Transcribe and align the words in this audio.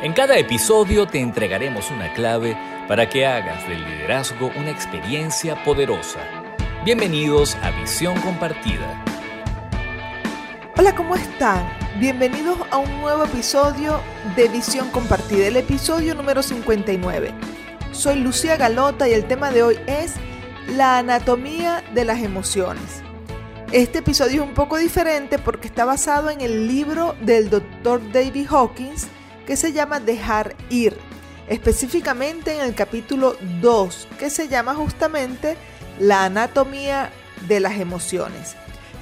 En 0.00 0.12
cada 0.12 0.38
episodio 0.38 1.08
te 1.08 1.18
entregaremos 1.18 1.90
una 1.90 2.12
clave 2.14 2.56
para 2.86 3.08
que 3.08 3.26
hagas 3.26 3.68
del 3.68 3.84
liderazgo 3.84 4.52
una 4.54 4.70
experiencia 4.70 5.64
poderosa. 5.64 6.20
Bienvenidos 6.84 7.56
a 7.56 7.72
Visión 7.72 8.14
Compartida. 8.20 9.04
Hola, 10.76 10.94
¿cómo 10.94 11.16
están? 11.16 11.68
Bienvenidos 11.98 12.58
a 12.70 12.78
un 12.78 13.00
nuevo 13.00 13.24
episodio 13.24 14.00
de 14.36 14.46
Visión 14.46 14.88
Compartida, 14.90 15.48
el 15.48 15.56
episodio 15.56 16.14
número 16.14 16.44
59. 16.44 17.34
Soy 17.90 18.20
Lucía 18.20 18.56
Galota 18.56 19.08
y 19.08 19.14
el 19.14 19.24
tema 19.24 19.50
de 19.50 19.64
hoy 19.64 19.80
es 19.88 20.14
la 20.76 20.98
anatomía 20.98 21.82
de 21.92 22.04
las 22.04 22.22
emociones. 22.22 23.02
Este 23.72 23.98
episodio 23.98 24.44
es 24.44 24.48
un 24.48 24.54
poco 24.54 24.76
diferente 24.76 25.40
porque 25.40 25.66
está 25.66 25.84
basado 25.84 26.30
en 26.30 26.40
el 26.40 26.68
libro 26.68 27.16
del 27.20 27.50
Dr. 27.50 28.12
David 28.12 28.46
Hawkins 28.48 29.08
que 29.48 29.56
se 29.56 29.72
llama 29.72 29.98
Dejar 29.98 30.54
ir, 30.68 30.94
específicamente 31.48 32.54
en 32.54 32.60
el 32.60 32.74
capítulo 32.74 33.34
2, 33.62 34.08
que 34.18 34.28
se 34.28 34.46
llama 34.46 34.74
justamente 34.74 35.56
La 35.98 36.26
anatomía 36.26 37.10
de 37.48 37.58
las 37.58 37.80
emociones. 37.80 38.56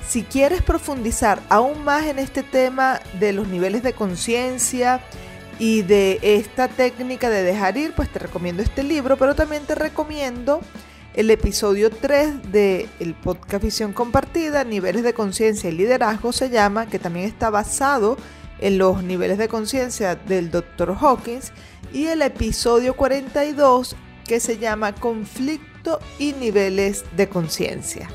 Si 0.08 0.22
quieres 0.22 0.62
profundizar 0.62 1.42
aún 1.48 1.82
más 1.82 2.06
en 2.06 2.20
este 2.20 2.44
tema 2.44 3.00
de 3.18 3.32
los 3.32 3.48
niveles 3.48 3.82
de 3.82 3.92
conciencia 3.92 5.00
y 5.58 5.82
de 5.82 6.20
esta 6.22 6.68
técnica 6.68 7.28
de 7.28 7.42
dejar 7.42 7.76
ir, 7.76 7.92
pues 7.92 8.08
te 8.08 8.20
recomiendo 8.20 8.62
este 8.62 8.84
libro, 8.84 9.16
pero 9.16 9.34
también 9.34 9.64
te 9.64 9.74
recomiendo 9.74 10.60
el 11.14 11.28
episodio 11.32 11.90
3 11.90 12.52
de 12.52 12.88
el 13.00 13.14
podcast 13.14 13.64
Visión 13.64 13.92
Compartida, 13.92 14.62
Niveles 14.62 15.02
de 15.02 15.12
Conciencia 15.12 15.70
y 15.70 15.72
Liderazgo 15.72 16.32
se 16.32 16.50
llama, 16.50 16.86
que 16.86 17.00
también 17.00 17.26
está 17.26 17.50
basado 17.50 18.16
en 18.58 18.78
los 18.78 19.02
niveles 19.02 19.38
de 19.38 19.48
conciencia 19.48 20.14
del 20.14 20.50
Dr. 20.50 20.96
Hawkins, 21.00 21.52
y 21.92 22.06
el 22.06 22.22
episodio 22.22 22.96
42 22.96 23.96
que 24.26 24.40
se 24.40 24.58
llama 24.58 24.94
Conflicto 24.94 26.00
y 26.18 26.32
Niveles 26.32 27.04
de 27.16 27.28
Conciencia. 27.28 28.08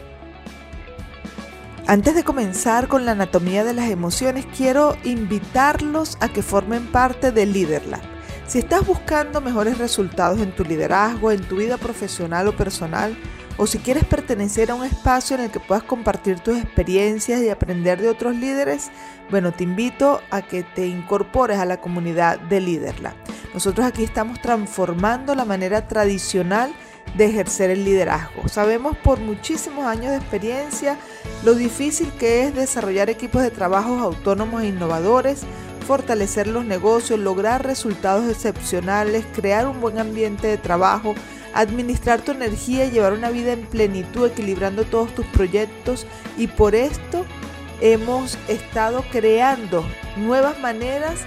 Antes 1.87 2.15
de 2.15 2.23
comenzar 2.23 2.87
con 2.87 3.05
la 3.05 3.13
anatomía 3.13 3.63
de 3.63 3.73
las 3.73 3.89
emociones, 3.89 4.45
quiero 4.55 4.95
invitarlos 5.03 6.17
a 6.21 6.29
que 6.29 6.43
formen 6.43 6.87
parte 6.87 7.31
de 7.31 7.45
LeaderLab. 7.45 8.01
Si 8.47 8.59
estás 8.59 8.85
buscando 8.85 9.41
mejores 9.41 9.77
resultados 9.77 10.39
en 10.39 10.55
tu 10.55 10.63
liderazgo, 10.63 11.31
en 11.31 11.41
tu 11.41 11.57
vida 11.57 11.77
profesional 11.77 12.47
o 12.47 12.55
personal, 12.55 13.17
o 13.61 13.67
si 13.67 13.77
quieres 13.77 14.05
pertenecer 14.05 14.71
a 14.71 14.73
un 14.73 14.83
espacio 14.83 15.35
en 15.35 15.43
el 15.43 15.51
que 15.51 15.59
puedas 15.59 15.83
compartir 15.83 16.39
tus 16.39 16.57
experiencias 16.57 17.43
y 17.43 17.49
aprender 17.49 18.01
de 18.01 18.09
otros 18.09 18.35
líderes, 18.35 18.89
bueno, 19.29 19.51
te 19.51 19.65
invito 19.65 20.19
a 20.31 20.41
que 20.41 20.63
te 20.63 20.87
incorpores 20.87 21.59
a 21.59 21.65
la 21.65 21.79
comunidad 21.79 22.39
de 22.39 22.59
Liderla. 22.59 23.13
Nosotros 23.53 23.85
aquí 23.85 24.03
estamos 24.03 24.41
transformando 24.41 25.35
la 25.35 25.45
manera 25.45 25.87
tradicional 25.87 26.73
de 27.15 27.25
ejercer 27.25 27.69
el 27.69 27.85
liderazgo. 27.85 28.47
Sabemos 28.47 28.97
por 28.97 29.19
muchísimos 29.19 29.85
años 29.85 30.09
de 30.09 30.17
experiencia 30.17 30.97
lo 31.45 31.53
difícil 31.53 32.11
que 32.13 32.45
es 32.45 32.55
desarrollar 32.55 33.11
equipos 33.11 33.43
de 33.43 33.51
trabajo 33.51 33.99
autónomos 33.99 34.63
e 34.63 34.69
innovadores, 34.69 35.43
fortalecer 35.85 36.47
los 36.47 36.65
negocios, 36.65 37.19
lograr 37.19 37.63
resultados 37.63 38.27
excepcionales, 38.27 39.23
crear 39.35 39.67
un 39.67 39.81
buen 39.81 39.99
ambiente 39.99 40.47
de 40.47 40.57
trabajo, 40.57 41.13
administrar 41.53 42.21
tu 42.21 42.31
energía 42.31 42.85
y 42.85 42.91
llevar 42.91 43.13
una 43.13 43.29
vida 43.29 43.53
en 43.53 43.61
plenitud, 43.61 44.27
equilibrando 44.27 44.83
todos 44.83 45.13
tus 45.13 45.25
proyectos. 45.27 46.05
Y 46.37 46.47
por 46.47 46.75
esto 46.75 47.25
hemos 47.81 48.37
estado 48.47 49.03
creando 49.11 49.85
nuevas 50.17 50.59
maneras 50.59 51.21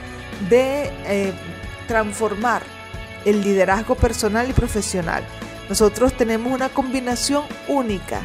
de 0.48 0.90
eh, 1.06 1.32
transformar 1.86 2.62
el 3.24 3.42
liderazgo 3.42 3.94
personal 3.94 4.48
y 4.48 4.52
profesional. 4.52 5.24
Nosotros 5.68 6.14
tenemos 6.16 6.52
una 6.52 6.68
combinación 6.68 7.44
única 7.68 8.22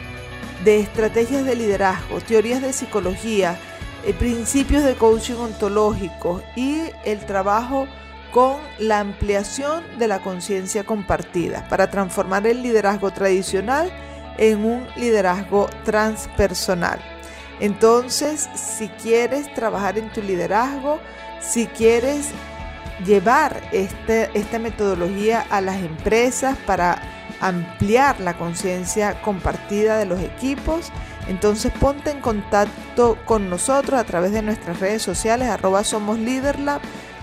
de 0.63 0.79
estrategias 0.81 1.45
de 1.45 1.55
liderazgo, 1.55 2.19
teorías 2.19 2.61
de 2.61 2.73
psicología, 2.73 3.57
eh, 4.05 4.13
principios 4.13 4.83
de 4.83 4.95
coaching 4.95 5.35
ontológico 5.35 6.41
y 6.55 6.81
el 7.05 7.25
trabajo 7.25 7.87
con 8.31 8.57
la 8.77 8.99
ampliación 8.99 9.83
de 9.97 10.07
la 10.07 10.19
conciencia 10.19 10.83
compartida 10.83 11.67
para 11.69 11.89
transformar 11.89 12.45
el 12.47 12.61
liderazgo 12.61 13.11
tradicional 13.11 13.91
en 14.37 14.63
un 14.63 14.87
liderazgo 14.95 15.69
transpersonal. 15.83 16.99
Entonces, 17.59 18.49
si 18.55 18.87
quieres 18.87 19.53
trabajar 19.53 19.97
en 19.97 20.09
tu 20.11 20.21
liderazgo, 20.21 20.99
si 21.41 21.67
quieres 21.67 22.29
llevar 23.05 23.61
este, 23.71 24.29
esta 24.33 24.59
metodología 24.59 25.45
a 25.49 25.61
las 25.61 25.77
empresas 25.77 26.57
para 26.65 27.01
ampliar 27.41 28.19
la 28.19 28.37
conciencia 28.37 29.21
compartida 29.21 29.97
de 29.97 30.05
los 30.05 30.19
equipos, 30.21 30.91
entonces 31.27 31.71
ponte 31.79 32.11
en 32.11 32.21
contacto 32.21 33.17
con 33.25 33.49
nosotros 33.49 33.99
a 33.99 34.03
través 34.03 34.31
de 34.31 34.41
nuestras 34.41 34.79
redes 34.79 35.01
sociales, 35.01 35.47
arroba 35.47 35.83
somos 35.83 36.17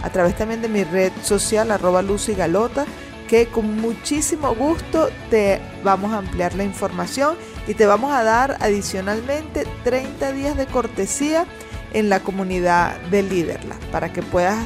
a 0.03 0.11
través 0.11 0.37
también 0.37 0.63
de 0.63 0.69
mi 0.69 0.85
red 0.85 1.13
social, 1.23 1.71
arroba 1.71 2.03
Lucy 2.03 2.35
Galota, 2.35 2.87
que 3.29 3.47
con 3.47 3.81
muchísimo 3.81 4.55
gusto 4.55 5.09
te 5.31 5.61
vamos 5.83 6.13
a 6.13 6.19
ampliar 6.19 6.55
la 6.55 6.65
información 6.65 7.37
y 7.67 7.75
te 7.75 7.87
vamos 7.87 8.13
a 8.13 8.23
dar 8.23 8.57
adicionalmente 8.61 9.67
30 9.85 10.33
días 10.33 10.57
de 10.57 10.67
cortesía 10.67 11.47
en 11.93 12.09
la 12.09 12.21
comunidad 12.21 13.01
de 13.11 13.23
Leaderlab 13.23 13.79
para 13.91 14.13
que 14.13 14.23
puedas 14.23 14.57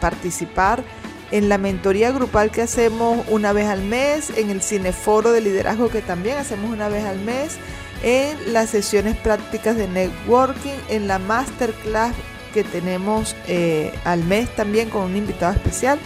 participar 0.00 0.82
en 1.30 1.48
la 1.48 1.58
mentoría 1.58 2.10
grupal 2.10 2.50
que 2.50 2.62
hacemos 2.62 3.24
una 3.28 3.52
vez 3.52 3.68
al 3.68 3.82
mes, 3.82 4.30
en 4.36 4.50
el 4.50 4.62
cineforo 4.62 5.32
de 5.32 5.40
liderazgo 5.40 5.88
que 5.88 6.02
también 6.02 6.38
hacemos 6.38 6.70
una 6.72 6.88
vez 6.88 7.04
al 7.04 7.20
mes, 7.20 7.58
en 8.02 8.52
las 8.52 8.70
sesiones 8.70 9.16
prácticas 9.16 9.76
de 9.76 9.86
networking, 9.86 10.76
en 10.88 11.06
la 11.06 11.18
masterclass 11.18 12.14
que 12.52 12.64
tenemos 12.64 13.36
eh, 13.46 13.92
al 14.04 14.24
mes 14.24 14.54
también 14.54 14.90
con 14.90 15.02
un 15.02 15.16
invitado 15.16 15.52
especial. 15.52 15.98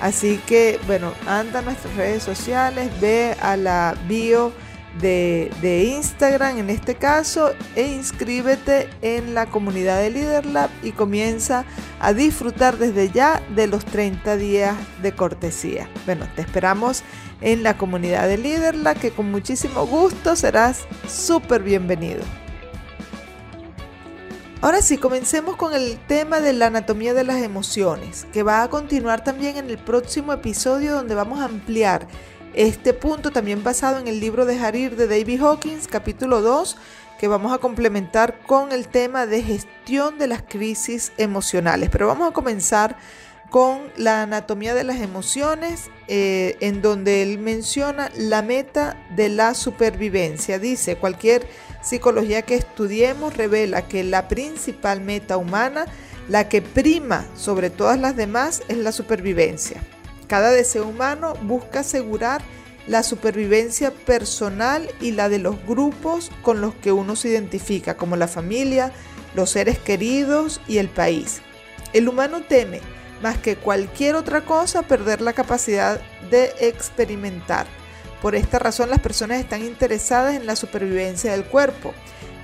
Así 0.00 0.40
que, 0.46 0.78
bueno, 0.86 1.12
anda 1.26 1.58
a 1.58 1.62
nuestras 1.62 1.94
redes 1.96 2.22
sociales, 2.22 2.88
ve 3.00 3.36
a 3.40 3.56
la 3.56 3.96
bio 4.06 4.52
de, 5.00 5.50
de, 5.60 5.84
Instagram 5.84 6.58
en 6.58 6.70
este 6.70 6.94
caso 6.94 7.52
e 7.76 7.86
inscríbete 7.86 8.88
en 9.02 9.34
la 9.34 9.46
comunidad 9.46 10.00
de 10.00 10.10
LeaderLab 10.10 10.70
y 10.82 10.92
comienza 10.92 11.64
a 12.00 12.12
disfrutar 12.12 12.78
desde 12.78 13.10
ya 13.10 13.42
de 13.54 13.66
los 13.66 13.84
30 13.84 14.36
días 14.36 14.76
de 15.02 15.12
cortesía. 15.12 15.88
Bueno, 16.06 16.26
te 16.34 16.42
esperamos 16.42 17.02
en 17.40 17.62
la 17.62 17.76
comunidad 17.76 18.26
de 18.26 18.38
LeaderLab 18.38 18.98
que 18.98 19.10
con 19.10 19.30
muchísimo 19.30 19.86
gusto 19.86 20.36
serás 20.36 20.86
súper 21.06 21.62
bienvenido. 21.62 22.22
Ahora 24.60 24.82
sí, 24.82 24.98
comencemos 24.98 25.54
con 25.54 25.72
el 25.72 26.00
tema 26.08 26.40
de 26.40 26.52
la 26.52 26.66
anatomía 26.66 27.14
de 27.14 27.22
las 27.22 27.40
emociones, 27.42 28.26
que 28.32 28.42
va 28.42 28.64
a 28.64 28.68
continuar 28.68 29.22
también 29.22 29.56
en 29.56 29.70
el 29.70 29.78
próximo 29.78 30.32
episodio 30.32 30.94
donde 30.94 31.14
vamos 31.14 31.38
a 31.38 31.44
ampliar 31.44 32.08
este 32.54 32.92
punto 32.92 33.30
también 33.30 33.62
basado 33.62 33.98
en 34.00 34.08
el 34.08 34.18
libro 34.18 34.46
de 34.46 34.58
Harir 34.58 34.96
de 34.96 35.06
David 35.06 35.42
Hawkins, 35.42 35.86
capítulo 35.86 36.40
2, 36.40 36.76
que 37.20 37.28
vamos 37.28 37.52
a 37.52 37.58
complementar 37.58 38.40
con 38.40 38.72
el 38.72 38.88
tema 38.88 39.26
de 39.26 39.44
gestión 39.44 40.18
de 40.18 40.26
las 40.26 40.42
crisis 40.42 41.12
emocionales. 41.18 41.88
Pero 41.88 42.08
vamos 42.08 42.28
a 42.28 42.34
comenzar 42.34 42.96
con 43.50 43.92
la 43.96 44.22
anatomía 44.22 44.74
de 44.74 44.82
las 44.82 45.00
emociones, 45.00 45.88
eh, 46.08 46.56
en 46.58 46.82
donde 46.82 47.22
él 47.22 47.38
menciona 47.38 48.10
la 48.16 48.42
meta 48.42 48.96
de 49.14 49.28
la 49.28 49.54
supervivencia. 49.54 50.58
Dice, 50.58 50.96
cualquier 50.96 51.46
psicología 51.82 52.42
que 52.42 52.54
estudiemos 52.54 53.36
revela 53.36 53.86
que 53.86 54.04
la 54.04 54.28
principal 54.28 55.00
meta 55.00 55.36
humana, 55.36 55.86
la 56.28 56.48
que 56.48 56.62
prima 56.62 57.26
sobre 57.36 57.70
todas 57.70 57.98
las 57.98 58.16
demás, 58.16 58.62
es 58.68 58.78
la 58.78 58.92
supervivencia. 58.92 59.80
Cada 60.26 60.50
deseo 60.50 60.86
humano 60.86 61.34
busca 61.42 61.80
asegurar 61.80 62.42
la 62.86 63.02
supervivencia 63.02 63.90
personal 63.90 64.88
y 65.00 65.12
la 65.12 65.28
de 65.28 65.38
los 65.38 65.62
grupos 65.66 66.30
con 66.42 66.60
los 66.60 66.74
que 66.74 66.92
uno 66.92 67.16
se 67.16 67.28
identifica, 67.28 67.96
como 67.96 68.16
la 68.16 68.28
familia, 68.28 68.92
los 69.34 69.50
seres 69.50 69.78
queridos 69.78 70.60
y 70.66 70.78
el 70.78 70.88
país. 70.88 71.40
El 71.92 72.08
humano 72.08 72.42
teme 72.46 72.80
más 73.22 73.38
que 73.38 73.56
cualquier 73.56 74.14
otra 74.14 74.42
cosa, 74.42 74.82
perder 74.82 75.20
la 75.20 75.32
capacidad 75.32 76.00
de 76.30 76.52
experimentar. 76.60 77.66
Por 78.22 78.34
esta 78.34 78.58
razón 78.58 78.90
las 78.90 79.00
personas 79.00 79.40
están 79.40 79.64
interesadas 79.64 80.34
en 80.34 80.46
la 80.46 80.56
supervivencia 80.56 81.32
del 81.32 81.44
cuerpo, 81.44 81.94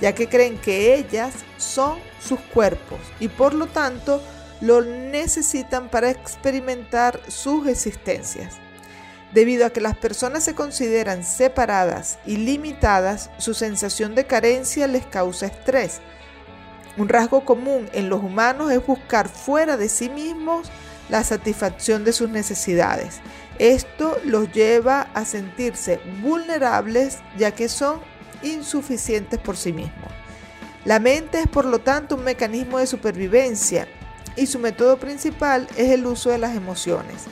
ya 0.01 0.15
que 0.15 0.29
creen 0.29 0.59
que 0.59 0.95
ellas 0.95 1.35
son 1.57 1.99
sus 2.21 2.41
cuerpos 2.41 3.01
y 3.21 3.29
por 3.29 3.55
lo 3.55 3.67
tanto 3.67 4.23
lo 4.61 4.83
necesitan 4.83 5.89
para 5.89 6.11
experimentar 6.11 7.21
sus 7.29 7.67
existencias. 7.67 8.55
Debido 9.33 9.67
a 9.67 9.71
que 9.71 9.81
las 9.81 9.97
personas 9.97 10.45
se 10.45 10.55
consideran 10.55 11.25
separadas 11.25 12.19
y 12.25 12.37
limitadas, 12.37 13.31
su 13.39 13.53
sensación 13.53 14.15
de 14.15 14.27
carencia 14.27 14.87
les 14.87 15.05
causa 15.07 15.47
estrés 15.47 16.01
un 16.97 17.09
rasgo 17.09 17.45
común 17.45 17.89
en 17.93 18.09
los 18.09 18.23
humanos 18.23 18.71
es 18.71 18.85
buscar 18.87 19.29
fuera 19.29 19.77
de 19.77 19.89
sí 19.89 20.09
mismos 20.09 20.71
la 21.09 21.25
satisfacción 21.25 22.05
de 22.05 22.13
sus 22.13 22.31
necesidades. 22.31 23.21
Esto 23.59 24.19
los 24.25 24.53
lleva 24.53 25.03
a 25.15 25.25
sentirse 25.25 26.01
vulnerables 26.23 27.19
ya 27.37 27.53
que 27.53 27.69
son 27.69 28.01
insuficientes 28.43 29.39
por 29.39 29.57
sí 29.57 29.73
mismos. 29.73 30.11
La 30.85 30.99
mente 30.99 31.41
es 31.41 31.49
por 31.49 31.65
lo 31.65 31.79
tanto 31.79 32.17
un 32.17 32.25
mecanismo 32.25 32.79
de 32.79 32.87
supervivencia 32.87 33.89
y 34.37 34.47
su 34.47 34.59
método 34.59 34.99
principal 34.99 35.67
es 35.77 35.91
el 35.91 36.07
uso 36.07 36.31
de 36.31 36.39
las 36.39 36.57
emociones. 36.57 37.25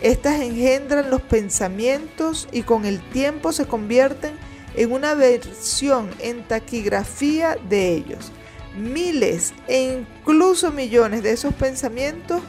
Estas 0.00 0.40
engendran 0.40 1.10
los 1.10 1.20
pensamientos 1.20 2.48
y 2.52 2.62
con 2.62 2.86
el 2.86 3.00
tiempo 3.10 3.52
se 3.52 3.66
convierten 3.66 4.32
en 4.74 4.92
una 4.92 5.14
versión 5.14 6.10
en 6.20 6.42
taquigrafía 6.42 7.56
de 7.68 7.94
ellos. 7.94 8.32
Miles 8.76 9.52
e 9.68 10.00
incluso 10.00 10.72
millones 10.72 11.22
de 11.22 11.32
esos 11.32 11.52
pensamientos 11.54 12.40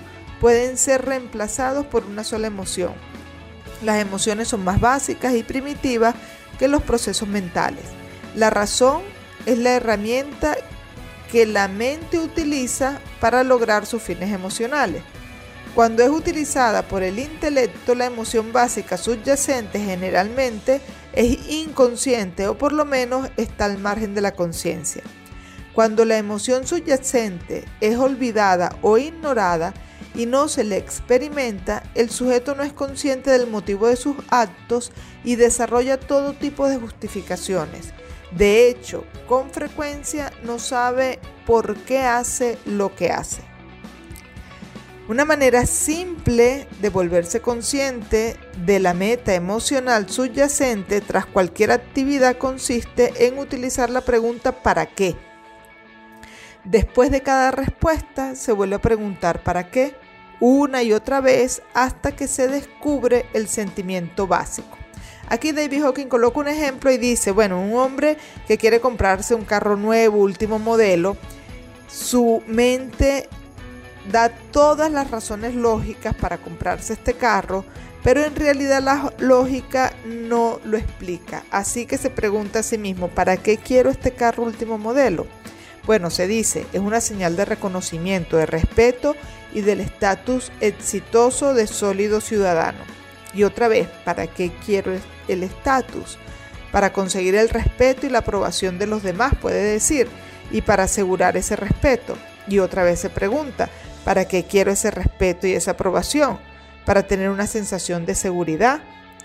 pueden 0.42 0.76
ser 0.76 1.06
reemplazados 1.06 1.86
por 1.86 2.04
una 2.04 2.24
sola 2.24 2.48
emoción. 2.48 2.94
Las 3.84 4.02
emociones 4.02 4.48
son 4.48 4.64
más 4.64 4.82
básicas 4.82 5.36
y 5.36 5.44
primitivas 5.44 6.16
que 6.58 6.68
los 6.68 6.82
procesos 6.82 7.30
mentales. 7.30 7.86
La 8.36 8.50
razón 8.50 9.04
es 9.46 9.60
la 9.60 9.74
herramienta 9.74 10.58
que 11.32 11.46
la 11.46 11.68
mente 11.68 12.20
utiliza 12.20 13.00
para 13.20 13.44
lograr 13.44 13.86
sus 13.86 14.02
fines 14.02 14.34
emocionales. 14.34 15.04
Cuando 15.76 16.04
es 16.04 16.10
utilizada 16.10 16.82
por 16.82 17.04
el 17.04 17.20
intelecto, 17.20 17.94
la 17.94 18.08
emoción 18.08 18.52
básica 18.52 18.98
subyacente 18.98 19.80
generalmente 19.80 20.82
es 21.14 21.50
inconsciente 21.50 22.48
o 22.48 22.58
por 22.58 22.74
lo 22.74 22.84
menos 22.84 23.30
está 23.38 23.66
al 23.66 23.78
margen 23.78 24.16
de 24.16 24.22
la 24.22 24.34
conciencia. 24.34 25.04
Cuando 25.74 26.04
la 26.04 26.18
emoción 26.18 26.66
subyacente 26.66 27.64
es 27.80 27.96
olvidada 27.96 28.76
o 28.82 28.98
ignorada 28.98 29.74
y 30.16 30.25
no 30.25 30.48
se 30.48 30.63
le 30.63 30.78
experimenta, 30.78 31.84
el 31.96 32.10
sujeto 32.10 32.56
no 32.56 32.63
es 32.63 32.74
consciente 32.74 33.31
del 33.31 33.48
motivo 33.48 33.88
de 33.88 33.96
sus 33.96 34.16
actos 34.30 34.92
y 35.24 35.36
desarrolla 35.36 36.00
todo 36.00 36.34
tipo 36.34 36.68
de 36.68 36.78
justificaciones. 36.78 37.94
De 38.31 38.69
hecho, 38.69 39.04
con 39.28 39.52
frecuencia 39.52 40.31
no 40.44 40.60
sabe 40.60 41.19
por 41.46 41.75
qué 41.78 42.00
hace 42.00 42.58
lo 42.66 42.96
que 42.96 43.10
hace. 43.10 43.42
Una 45.08 45.25
manera 45.25 45.66
simple 45.66 46.68
de 46.80 46.90
volverse 46.90 47.42
consciente 47.42 48.38
de 48.66 48.80
la 48.80 48.94
meta 48.94 49.34
emocional 49.34 50.10
subyacente 50.10 51.02
tras 51.02 51.25
cualquier 51.25 51.72
actividad 51.72 52.38
consiste 52.38 53.28
en 53.28 53.38
utilizar 53.38 53.90
la 53.90 54.02
pregunta 54.02 54.63
¿para 54.63 54.86
qué? 54.86 55.16
Después 56.63 57.12
de 57.12 57.22
cada 57.22 57.52
respuesta 57.52 58.36
se 58.36 58.54
vuelve 58.54 58.75
a 58.75 58.81
preguntar 58.81 59.44
¿para 59.44 59.69
qué? 59.69 59.96
Una 60.42 60.84
y 60.84 60.92
otra 60.92 61.22
vez 61.22 61.62
hasta 61.74 62.12
que 62.12 62.28
se 62.28 62.50
descubre 62.50 63.26
el 63.32 63.48
sentimiento 63.48 64.28
básico. 64.28 64.78
Aquí 65.30 65.54
David 65.54 65.84
Hawking 65.84 66.08
coloca 66.08 66.42
un 66.42 66.50
ejemplo 66.50 66.92
y 66.92 66.98
dice, 66.98 67.32
bueno, 67.32 67.62
un 67.62 67.74
hombre 67.76 68.18
que 68.48 68.58
quiere 68.58 68.82
comprarse 68.82 69.34
un 69.34 69.46
carro 69.46 69.78
nuevo, 69.78 70.18
último 70.18 70.60
modelo, 70.60 71.16
su 71.88 72.44
mente 72.48 73.30
da 74.12 74.30
todas 74.30 74.92
las 74.92 75.10
razones 75.10 75.56
lógicas 75.56 76.16
para 76.16 76.38
comprarse 76.38 76.94
este 76.94 77.14
carro, 77.14 77.64
pero 78.04 78.24
en 78.26 78.36
realidad 78.36 78.82
la 78.82 79.14
lógica 79.20 79.94
no 80.06 80.60
lo 80.66 80.76
explica. 80.76 81.44
Así 81.52 81.86
que 81.86 81.98
se 81.98 82.10
pregunta 82.10 82.60
a 82.60 82.64
sí 82.64 82.78
mismo, 82.78 83.08
¿para 83.08 83.38
qué 83.38 83.58
quiero 83.58 83.90
este 83.90 84.12
carro 84.12 84.44
último 84.44 84.78
modelo? 84.78 85.28
Bueno, 85.86 86.10
se 86.10 86.28
dice, 86.28 86.66
es 86.74 86.80
una 86.80 87.00
señal 87.00 87.36
de 87.36 87.46
reconocimiento, 87.46 88.38
de 88.38 88.46
respeto 88.46 89.16
y 89.53 89.62
del 89.62 89.81
estatus 89.81 90.51
exitoso 90.62 91.53
de 91.53 91.68
sólido 91.68 92.21
ciudadano. 92.21 92.80
Y 93.33 93.44
otra 93.44 93.68
vez, 93.68 93.88
¿para 94.03 94.27
qué 94.27 94.51
quiero 94.65 94.94
el 95.27 95.44
estatus? 95.44 96.18
Para 96.71 96.94
conseguir 96.94 97.36
el 97.36 97.50
respeto 97.50 98.06
y 98.06 98.09
la 98.09 98.19
aprobación 98.19 98.80
de 98.80 98.88
los 98.88 99.03
demás, 99.03 99.33
puede 99.42 99.62
decir, 99.62 100.07
y 100.51 100.62
para 100.62 100.83
asegurar 100.83 101.38
ese 101.38 101.56
respeto. 101.56 102.18
Y 102.48 102.59
otra 102.59 102.83
vez 102.83 103.00
se 103.00 103.09
pregunta, 103.09 103.69
¿Para 104.03 104.25
qué 104.25 104.45
quiero 104.45 104.71
ese 104.71 104.92
respeto 104.92 105.48
y 105.48 105.53
esa 105.53 105.71
aprobación? 105.71 106.39
Para 106.86 107.03
tener 107.03 107.30
una 107.30 107.48
sensación 107.48 108.06
de 108.06 108.15
seguridad. 108.15 108.81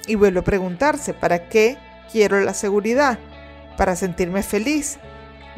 Y 0.06 0.14
vuelvo 0.14 0.40
a 0.40 0.44
preguntarse, 0.44 1.14
¿para 1.14 1.48
qué 1.48 1.78
quiero 2.12 2.40
la 2.40 2.54
seguridad? 2.54 3.18
Para 3.76 3.96
sentirme 3.96 4.42
feliz. 4.42 4.98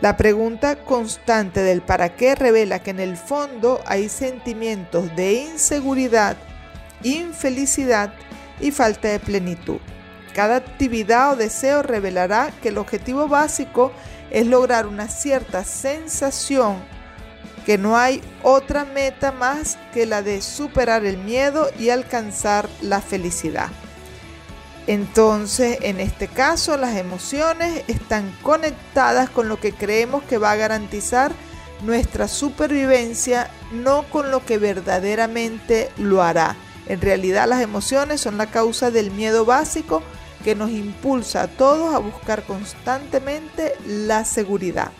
La 0.00 0.16
pregunta 0.16 0.76
constante 0.76 1.60
del 1.60 1.82
para 1.82 2.14
qué 2.14 2.36
revela 2.36 2.78
que 2.78 2.90
en 2.90 3.00
el 3.00 3.16
fondo 3.16 3.80
hay 3.84 4.08
sentimientos 4.08 5.14
de 5.16 5.32
inseguridad, 5.32 6.36
infelicidad 7.02 8.14
y 8.60 8.70
falta 8.70 9.08
de 9.08 9.18
plenitud. 9.18 9.78
Cada 10.34 10.56
actividad 10.56 11.32
o 11.32 11.36
deseo 11.36 11.82
revelará 11.82 12.52
que 12.62 12.68
el 12.68 12.78
objetivo 12.78 13.26
básico 13.26 13.90
es 14.30 14.46
lograr 14.46 14.86
una 14.86 15.08
cierta 15.08 15.64
sensación 15.64 16.76
que 17.66 17.76
no 17.76 17.98
hay 17.98 18.22
otra 18.42 18.84
meta 18.84 19.32
más 19.32 19.78
que 19.92 20.06
la 20.06 20.22
de 20.22 20.42
superar 20.42 21.04
el 21.04 21.18
miedo 21.18 21.68
y 21.78 21.90
alcanzar 21.90 22.68
la 22.80 23.00
felicidad. 23.00 23.68
Entonces, 24.88 25.76
en 25.82 26.00
este 26.00 26.28
caso, 26.28 26.78
las 26.78 26.96
emociones 26.96 27.84
están 27.88 28.34
conectadas 28.42 29.28
con 29.28 29.46
lo 29.46 29.60
que 29.60 29.74
creemos 29.74 30.22
que 30.22 30.38
va 30.38 30.52
a 30.52 30.56
garantizar 30.56 31.30
nuestra 31.82 32.26
supervivencia, 32.26 33.50
no 33.70 34.04
con 34.04 34.30
lo 34.30 34.46
que 34.46 34.56
verdaderamente 34.56 35.90
lo 35.98 36.22
hará. 36.22 36.56
En 36.86 37.02
realidad, 37.02 37.46
las 37.46 37.60
emociones 37.60 38.22
son 38.22 38.38
la 38.38 38.46
causa 38.46 38.90
del 38.90 39.10
miedo 39.10 39.44
básico 39.44 40.02
que 40.42 40.54
nos 40.54 40.70
impulsa 40.70 41.42
a 41.42 41.48
todos 41.48 41.94
a 41.94 41.98
buscar 41.98 42.44
constantemente 42.44 43.74
la 43.86 44.24
seguridad. 44.24 44.90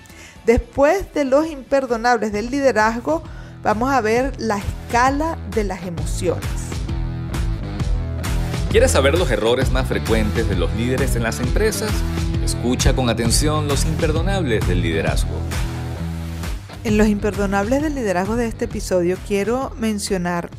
Después 0.44 1.14
de 1.14 1.24
los 1.24 1.46
imperdonables 1.46 2.30
del 2.30 2.50
liderazgo, 2.50 3.22
vamos 3.62 3.90
a 3.90 4.02
ver 4.02 4.38
la 4.38 4.58
escala 4.58 5.38
de 5.54 5.64
las 5.64 5.86
emociones. 5.86 6.77
¿Quieres 8.70 8.90
saber 8.90 9.18
los 9.18 9.30
errores 9.30 9.72
más 9.72 9.88
frecuentes 9.88 10.46
de 10.46 10.54
los 10.54 10.70
líderes 10.74 11.16
en 11.16 11.22
las 11.22 11.40
empresas? 11.40 11.90
Escucha 12.44 12.94
con 12.94 13.08
atención 13.08 13.66
los 13.66 13.86
imperdonables 13.86 14.68
del 14.68 14.82
liderazgo. 14.82 15.32
En 16.84 16.98
los 16.98 17.08
imperdonables 17.08 17.80
del 17.80 17.94
liderazgo 17.94 18.36
de 18.36 18.46
este 18.46 18.66
episodio 18.66 19.16
quiero 19.26 19.72
mencionar 19.78 20.50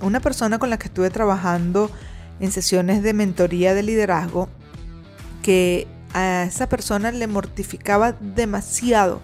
una 0.00 0.20
persona 0.20 0.58
con 0.58 0.70
la 0.70 0.78
que 0.78 0.86
estuve 0.86 1.10
trabajando 1.10 1.90
en 2.40 2.50
sesiones 2.50 3.02
de 3.02 3.12
mentoría 3.12 3.74
de 3.74 3.82
liderazgo 3.82 4.48
que 5.42 5.86
a 6.14 6.44
esa 6.44 6.66
persona 6.70 7.12
le 7.12 7.26
mortificaba 7.26 8.12
demasiado 8.12 9.20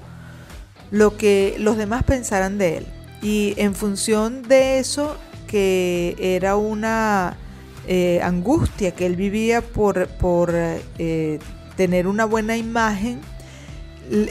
lo 0.90 1.16
que 1.16 1.56
los 1.58 1.78
demás 1.78 2.02
pensaran 2.02 2.58
de 2.58 2.78
él. 2.78 2.86
Y 3.22 3.54
en 3.56 3.74
función 3.74 4.42
de 4.42 4.78
eso, 4.78 5.16
que 5.46 6.16
era 6.18 6.56
una 6.56 7.38
eh, 7.86 8.20
angustia 8.22 8.92
que 8.92 9.06
él 9.06 9.16
vivía 9.16 9.62
por, 9.62 10.08
por 10.08 10.52
eh, 10.54 11.38
tener 11.76 12.06
una 12.06 12.24
buena 12.24 12.56
imagen, 12.56 13.20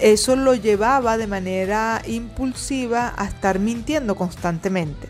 eso 0.01 0.35
lo 0.35 0.55
llevaba 0.55 1.17
de 1.17 1.27
manera 1.27 2.01
impulsiva 2.05 3.13
a 3.17 3.25
estar 3.25 3.59
mintiendo 3.59 4.15
constantemente, 4.15 5.07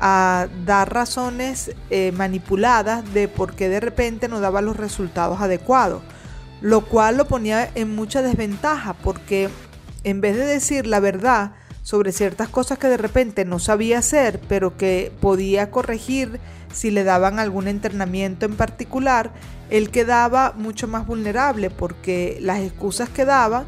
a 0.00 0.48
dar 0.66 0.92
razones 0.92 1.72
eh, 1.90 2.12
manipuladas 2.12 3.12
de 3.14 3.28
por 3.28 3.54
qué 3.54 3.68
de 3.68 3.80
repente 3.80 4.28
no 4.28 4.40
daba 4.40 4.60
los 4.60 4.76
resultados 4.76 5.40
adecuados 5.40 6.02
lo 6.64 6.80
cual 6.80 7.18
lo 7.18 7.26
ponía 7.26 7.70
en 7.74 7.94
mucha 7.94 8.22
desventaja 8.22 8.94
porque 8.94 9.50
en 10.02 10.22
vez 10.22 10.34
de 10.34 10.46
decir 10.46 10.86
la 10.86 10.98
verdad 10.98 11.52
sobre 11.84 12.12
ciertas 12.12 12.48
cosas 12.48 12.78
que 12.78 12.88
de 12.88 12.96
repente 12.96 13.44
no 13.44 13.58
sabía 13.58 13.98
hacer, 13.98 14.40
pero 14.48 14.76
que 14.78 15.12
podía 15.20 15.70
corregir 15.70 16.40
si 16.72 16.90
le 16.90 17.04
daban 17.04 17.38
algún 17.38 17.68
entrenamiento 17.68 18.46
en 18.46 18.56
particular, 18.56 19.32
él 19.68 19.90
quedaba 19.90 20.54
mucho 20.56 20.88
más 20.88 21.06
vulnerable 21.06 21.68
porque 21.68 22.38
las 22.40 22.60
excusas 22.60 23.10
que 23.10 23.26
daba 23.26 23.66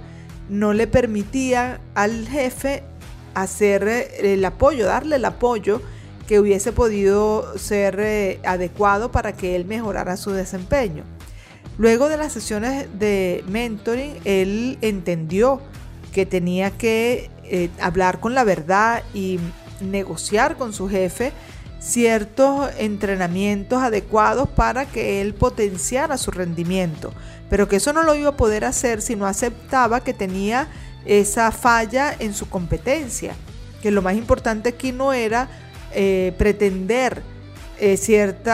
no 0.48 0.72
le 0.72 0.86
permitían 0.86 1.78
al 1.94 2.26
jefe 2.26 2.82
hacer 3.34 3.86
el 3.86 4.42
apoyo, 4.46 4.86
darle 4.86 5.16
el 5.16 5.24
apoyo 5.26 5.82
que 6.26 6.40
hubiese 6.40 6.72
podido 6.72 7.58
ser 7.58 8.00
eh, 8.00 8.40
adecuado 8.46 9.12
para 9.12 9.34
que 9.34 9.56
él 9.56 9.66
mejorara 9.66 10.16
su 10.16 10.30
desempeño. 10.30 11.04
Luego 11.76 12.08
de 12.08 12.16
las 12.16 12.32
sesiones 12.32 12.86
de 12.98 13.44
mentoring, 13.46 14.14
él 14.24 14.78
entendió 14.80 15.60
que 16.12 16.24
tenía 16.24 16.70
que 16.70 17.30
eh, 17.50 17.70
hablar 17.80 18.20
con 18.20 18.34
la 18.34 18.44
verdad 18.44 19.02
y 19.14 19.38
negociar 19.80 20.56
con 20.56 20.72
su 20.72 20.88
jefe 20.88 21.32
ciertos 21.78 22.70
entrenamientos 22.78 23.82
adecuados 23.82 24.48
para 24.48 24.86
que 24.86 25.20
él 25.20 25.34
potenciara 25.34 26.16
su 26.18 26.30
rendimiento, 26.30 27.12
pero 27.50 27.68
que 27.68 27.76
eso 27.76 27.92
no 27.92 28.02
lo 28.02 28.14
iba 28.14 28.30
a 28.30 28.36
poder 28.36 28.64
hacer 28.64 29.02
si 29.02 29.14
no 29.14 29.26
aceptaba 29.26 30.00
que 30.00 30.14
tenía 30.14 30.68
esa 31.04 31.52
falla 31.52 32.14
en 32.18 32.34
su 32.34 32.48
competencia, 32.48 33.34
que 33.82 33.90
lo 33.90 34.02
más 34.02 34.16
importante 34.16 34.70
aquí 34.70 34.90
no 34.90 35.12
era 35.12 35.48
eh, 35.92 36.34
pretender 36.38 37.22
eh, 37.78 37.96
cierto 37.96 38.50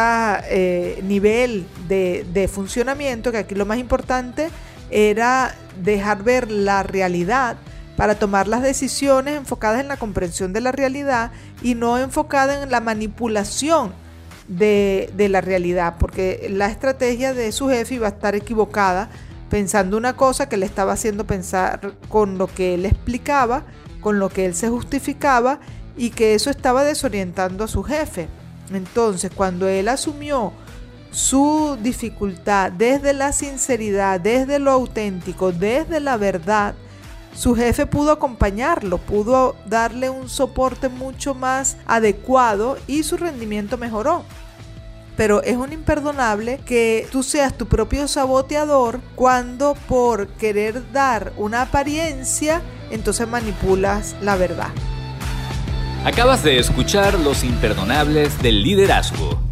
nivel 1.02 1.64
de, 1.88 2.26
de 2.32 2.49
funcionamiento, 2.49 3.32
que 3.32 3.38
aquí 3.38 3.54
lo 3.54 3.64
más 3.64 3.78
importante 3.78 4.50
era 4.90 5.54
dejar 5.82 6.22
ver 6.22 6.50
la 6.50 6.82
realidad 6.82 7.56
para 7.96 8.14
tomar 8.14 8.49
las 8.49 8.62
decisiones 8.62 9.37
enfocadas 9.37 9.80
en 9.80 9.88
la 9.88 9.96
comprensión 9.96 10.52
de 10.52 10.61
la 10.61 10.72
realidad 10.72 11.32
y 11.62 11.75
no 11.75 11.99
enfocadas 11.99 12.62
en 12.62 12.70
la 12.70 12.80
manipulación 12.80 13.92
de, 14.49 15.11
de, 15.16 15.28
la 15.28 15.40
realidad, 15.40 15.96
porque 15.99 16.49
la 16.50 16.66
estrategia 16.66 17.32
de 17.32 17.52
su 17.52 17.68
jefe 17.68 17.94
iba 17.94 18.06
a 18.06 18.11
estar 18.11 18.34
equivocada 18.34 19.08
pensando 19.49 19.96
una 19.96 20.16
cosa 20.16 20.49
que 20.49 20.56
le 20.56 20.66
estaba 20.66 20.94
haciendo 20.94 21.26
pensar 21.26 21.92
con 22.08 22.38
lo 22.38 22.46
que 22.46 22.75
él 22.75 22.87
explicaba, 22.87 23.64
con 24.00 24.18
lo 24.18 24.30
que 24.30 24.46
él 24.46 24.54
se 24.54 24.68
justificaba 24.68 25.61
y 25.96 26.11
que 26.11 26.34
eso 26.34 26.50
estaba 26.50 26.84
desorientando 26.84 27.64
a 27.64 27.68
su 27.68 27.82
jefe. 27.82 28.28
Entonces, 28.72 29.30
cuando 29.34 29.68
él 29.68 29.88
asumió 29.88 30.52
su 31.11 31.76
dificultad 31.82 32.72
desde 32.72 33.12
la 33.12 33.32
sinceridad, 33.32 34.20
desde 34.20 34.58
lo 34.58 34.70
auténtico, 34.70 35.52
desde 35.52 36.00
la 36.00 36.16
verdad, 36.16 36.75
su 37.34 37.54
jefe 37.54 37.86
pudo 37.86 38.12
acompañarlo, 38.12 38.98
pudo 38.98 39.56
darle 39.66 40.10
un 40.10 40.28
soporte 40.28 40.88
mucho 40.88 41.34
más 41.34 41.76
adecuado 41.86 42.76
y 42.86 43.02
su 43.02 43.16
rendimiento 43.16 43.78
mejoró. 43.78 44.24
Pero 45.16 45.42
es 45.42 45.56
un 45.56 45.72
imperdonable 45.72 46.58
que 46.64 47.06
tú 47.10 47.22
seas 47.22 47.56
tu 47.56 47.66
propio 47.66 48.08
saboteador 48.08 49.00
cuando 49.14 49.74
por 49.88 50.28
querer 50.28 50.90
dar 50.92 51.32
una 51.36 51.62
apariencia, 51.62 52.62
entonces 52.90 53.28
manipulas 53.28 54.16
la 54.20 54.36
verdad. 54.36 54.70
Acabas 56.04 56.42
de 56.42 56.58
escuchar 56.58 57.18
Los 57.18 57.44
Imperdonables 57.44 58.42
del 58.42 58.62
Liderazgo. 58.62 59.51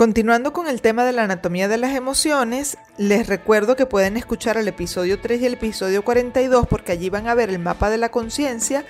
Continuando 0.00 0.54
con 0.54 0.66
el 0.66 0.80
tema 0.80 1.04
de 1.04 1.12
la 1.12 1.24
anatomía 1.24 1.68
de 1.68 1.76
las 1.76 1.94
emociones, 1.94 2.78
les 2.96 3.26
recuerdo 3.26 3.76
que 3.76 3.84
pueden 3.84 4.16
escuchar 4.16 4.56
el 4.56 4.66
episodio 4.66 5.20
3 5.20 5.42
y 5.42 5.44
el 5.44 5.52
episodio 5.52 6.02
42 6.02 6.66
porque 6.68 6.92
allí 6.92 7.10
van 7.10 7.28
a 7.28 7.34
ver 7.34 7.50
el 7.50 7.58
mapa 7.58 7.90
de 7.90 7.98
la 7.98 8.08
conciencia 8.08 8.86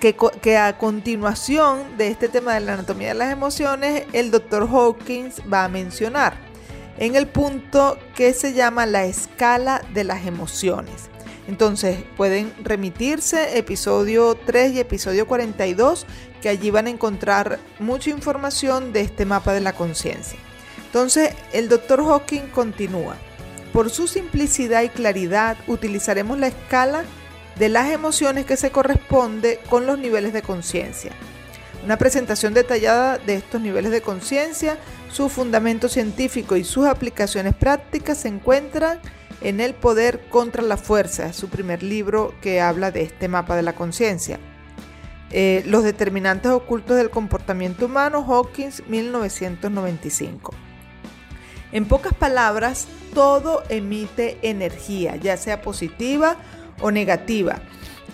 que, 0.00 0.14
que, 0.42 0.58
a 0.58 0.76
continuación 0.76 1.96
de 1.96 2.08
este 2.08 2.28
tema 2.28 2.52
de 2.52 2.60
la 2.60 2.74
anatomía 2.74 3.08
de 3.08 3.14
las 3.14 3.32
emociones 3.32 4.04
el 4.12 4.30
doctor 4.30 4.68
Hawkins 4.70 5.40
va 5.50 5.64
a 5.64 5.70
mencionar 5.70 6.34
en 6.98 7.16
el 7.16 7.26
punto 7.26 7.96
que 8.14 8.34
se 8.34 8.52
llama 8.52 8.84
la 8.84 9.06
escala 9.06 9.80
de 9.94 10.04
las 10.04 10.26
emociones. 10.26 11.08
Entonces 11.52 11.98
pueden 12.16 12.50
remitirse 12.64 13.58
episodio 13.58 14.38
3 14.46 14.72
y 14.72 14.80
episodio 14.80 15.26
42 15.26 16.06
que 16.40 16.48
allí 16.48 16.70
van 16.70 16.86
a 16.86 16.90
encontrar 16.90 17.58
mucha 17.78 18.08
información 18.08 18.94
de 18.94 19.02
este 19.02 19.26
mapa 19.26 19.52
de 19.52 19.60
la 19.60 19.74
conciencia. 19.74 20.38
Entonces 20.86 21.34
el 21.52 21.68
doctor 21.68 22.02
Hawking 22.06 22.46
continúa. 22.54 23.16
Por 23.74 23.90
su 23.90 24.06
simplicidad 24.06 24.80
y 24.80 24.88
claridad 24.88 25.58
utilizaremos 25.66 26.38
la 26.38 26.46
escala 26.46 27.04
de 27.58 27.68
las 27.68 27.90
emociones 27.90 28.46
que 28.46 28.56
se 28.56 28.70
corresponde 28.70 29.60
con 29.68 29.84
los 29.84 29.98
niveles 29.98 30.32
de 30.32 30.40
conciencia. 30.40 31.12
Una 31.84 31.98
presentación 31.98 32.54
detallada 32.54 33.18
de 33.18 33.34
estos 33.34 33.60
niveles 33.60 33.90
de 33.90 34.00
conciencia, 34.00 34.78
su 35.10 35.28
fundamento 35.28 35.90
científico 35.90 36.56
y 36.56 36.64
sus 36.64 36.86
aplicaciones 36.86 37.54
prácticas 37.54 38.16
se 38.16 38.28
encuentran 38.28 39.00
en 39.42 39.60
El 39.60 39.74
poder 39.74 40.28
contra 40.28 40.62
la 40.62 40.76
fuerza, 40.76 41.32
su 41.32 41.48
primer 41.48 41.82
libro 41.82 42.34
que 42.40 42.60
habla 42.60 42.90
de 42.90 43.02
este 43.02 43.28
mapa 43.28 43.56
de 43.56 43.62
la 43.62 43.74
conciencia. 43.74 44.38
Eh, 45.30 45.62
los 45.66 45.82
determinantes 45.82 46.52
ocultos 46.52 46.96
del 46.96 47.10
comportamiento 47.10 47.86
humano, 47.86 48.24
Hawkins, 48.28 48.82
1995. 48.88 50.52
En 51.72 51.86
pocas 51.86 52.12
palabras, 52.12 52.86
todo 53.14 53.62
emite 53.68 54.38
energía, 54.42 55.16
ya 55.16 55.36
sea 55.36 55.62
positiva 55.62 56.36
o 56.80 56.90
negativa. 56.90 57.62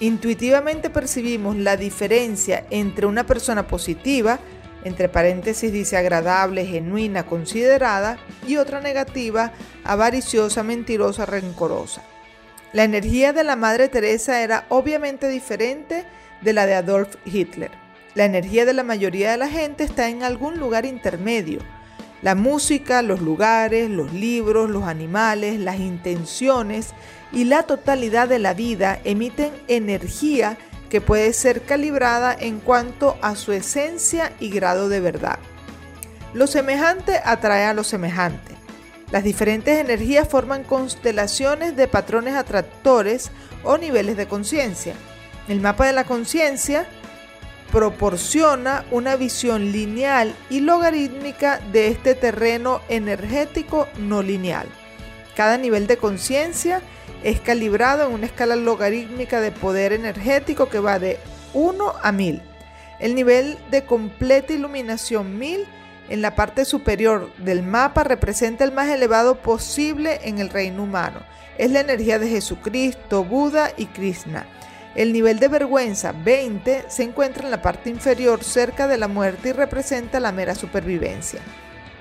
Intuitivamente 0.00 0.90
percibimos 0.90 1.56
la 1.56 1.76
diferencia 1.76 2.64
entre 2.70 3.06
una 3.06 3.26
persona 3.26 3.66
positiva, 3.66 4.38
entre 4.84 5.08
paréntesis 5.08 5.72
dice 5.72 5.96
agradable, 5.96 6.66
genuina, 6.66 7.26
considerada, 7.26 8.18
y 8.46 8.56
otra 8.56 8.80
negativa, 8.80 9.52
avariciosa, 9.84 10.62
mentirosa, 10.62 11.26
rencorosa. 11.26 12.02
La 12.72 12.84
energía 12.84 13.32
de 13.32 13.44
la 13.44 13.56
Madre 13.56 13.88
Teresa 13.88 14.42
era 14.42 14.66
obviamente 14.68 15.28
diferente 15.28 16.04
de 16.42 16.52
la 16.52 16.66
de 16.66 16.74
Adolf 16.74 17.16
Hitler. 17.24 17.70
La 18.14 18.24
energía 18.24 18.64
de 18.64 18.74
la 18.74 18.82
mayoría 18.82 19.30
de 19.30 19.36
la 19.36 19.48
gente 19.48 19.84
está 19.84 20.08
en 20.08 20.22
algún 20.22 20.58
lugar 20.58 20.84
intermedio. 20.84 21.60
La 22.20 22.34
música, 22.34 23.00
los 23.02 23.20
lugares, 23.20 23.88
los 23.88 24.12
libros, 24.12 24.68
los 24.68 24.84
animales, 24.84 25.60
las 25.60 25.78
intenciones 25.78 26.94
y 27.32 27.44
la 27.44 27.62
totalidad 27.62 28.28
de 28.28 28.38
la 28.38 28.54
vida 28.54 29.00
emiten 29.04 29.52
energía 29.68 30.58
que 30.90 31.00
puede 31.00 31.32
ser 31.32 31.62
calibrada 31.62 32.36
en 32.38 32.60
cuanto 32.60 33.16
a 33.22 33.36
su 33.36 33.52
esencia 33.52 34.32
y 34.40 34.50
grado 34.50 34.88
de 34.88 35.00
verdad. 35.00 35.38
Lo 36.34 36.46
semejante 36.46 37.20
atrae 37.24 37.64
a 37.64 37.74
lo 37.74 37.84
semejante. 37.84 38.54
Las 39.10 39.24
diferentes 39.24 39.78
energías 39.78 40.28
forman 40.28 40.64
constelaciones 40.64 41.76
de 41.76 41.88
patrones 41.88 42.34
atractores 42.34 43.30
o 43.64 43.78
niveles 43.78 44.16
de 44.16 44.28
conciencia. 44.28 44.94
El 45.48 45.60
mapa 45.60 45.86
de 45.86 45.94
la 45.94 46.04
conciencia 46.04 46.86
proporciona 47.72 48.84
una 48.90 49.16
visión 49.16 49.72
lineal 49.72 50.34
y 50.50 50.60
logarítmica 50.60 51.60
de 51.72 51.88
este 51.88 52.14
terreno 52.14 52.80
energético 52.88 53.88
no 53.98 54.22
lineal. 54.22 54.66
Cada 55.34 55.56
nivel 55.56 55.86
de 55.86 55.96
conciencia 55.96 56.82
es 57.22 57.40
calibrado 57.40 58.06
en 58.06 58.12
una 58.12 58.26
escala 58.26 58.56
logarítmica 58.56 59.40
de 59.40 59.50
poder 59.50 59.92
energético 59.92 60.68
que 60.68 60.78
va 60.78 60.98
de 60.98 61.18
1 61.54 61.94
a 62.02 62.12
1000. 62.12 62.42
El 63.00 63.14
nivel 63.14 63.58
de 63.70 63.84
completa 63.84 64.52
iluminación 64.52 65.38
1000 65.38 65.66
en 66.08 66.22
la 66.22 66.34
parte 66.34 66.64
superior 66.64 67.30
del 67.38 67.62
mapa 67.62 68.04
representa 68.04 68.64
el 68.64 68.72
más 68.72 68.88
elevado 68.88 69.36
posible 69.36 70.20
en 70.24 70.38
el 70.38 70.50
reino 70.50 70.84
humano. 70.84 71.20
Es 71.58 71.70
la 71.70 71.80
energía 71.80 72.18
de 72.18 72.28
Jesucristo, 72.28 73.24
Buda 73.24 73.72
y 73.76 73.86
Krishna. 73.86 74.46
El 74.94 75.12
nivel 75.12 75.38
de 75.38 75.48
vergüenza 75.48 76.12
20 76.12 76.84
se 76.88 77.02
encuentra 77.02 77.44
en 77.44 77.50
la 77.50 77.62
parte 77.62 77.90
inferior 77.90 78.42
cerca 78.42 78.88
de 78.88 78.96
la 78.96 79.06
muerte 79.06 79.50
y 79.50 79.52
representa 79.52 80.18
la 80.18 80.32
mera 80.32 80.54
supervivencia. 80.54 81.40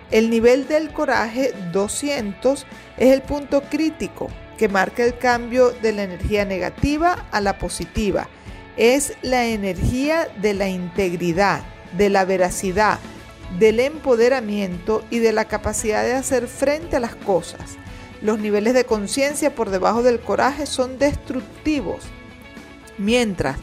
El 0.09 0.29
nivel 0.29 0.67
del 0.67 0.93
coraje 0.93 1.53
200 1.73 2.65
es 2.97 3.11
el 3.11 3.21
punto 3.21 3.61
crítico 3.63 4.29
que 4.57 4.67
marca 4.67 5.03
el 5.03 5.17
cambio 5.17 5.71
de 5.71 5.93
la 5.93 6.03
energía 6.03 6.45
negativa 6.45 7.27
a 7.31 7.41
la 7.41 7.57
positiva. 7.57 8.27
Es 8.75 9.13
la 9.21 9.45
energía 9.45 10.27
de 10.41 10.53
la 10.53 10.67
integridad, 10.67 11.61
de 11.93 12.09
la 12.09 12.25
veracidad, 12.25 12.99
del 13.59 13.79
empoderamiento 13.79 15.03
y 15.09 15.19
de 15.19 15.31
la 15.31 15.45
capacidad 15.45 16.03
de 16.03 16.13
hacer 16.13 16.47
frente 16.47 16.97
a 16.97 16.99
las 16.99 17.15
cosas. 17.15 17.77
Los 18.21 18.39
niveles 18.39 18.73
de 18.73 18.85
conciencia 18.85 19.53
por 19.53 19.69
debajo 19.69 20.03
del 20.03 20.19
coraje 20.19 20.65
son 20.65 20.97
destructivos, 20.97 22.03
mientras 22.97 23.57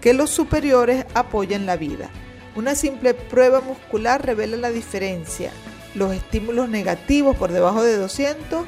que 0.00 0.14
los 0.14 0.30
superiores 0.30 1.06
apoyan 1.14 1.66
la 1.66 1.76
vida. 1.76 2.10
Una 2.56 2.74
simple 2.74 3.14
prueba 3.14 3.60
muscular 3.60 4.24
revela 4.24 4.56
la 4.56 4.70
diferencia. 4.70 5.52
Los 5.94 6.14
estímulos 6.14 6.68
negativos 6.68 7.36
por 7.36 7.52
debajo 7.52 7.82
de 7.82 7.96
200 7.96 8.64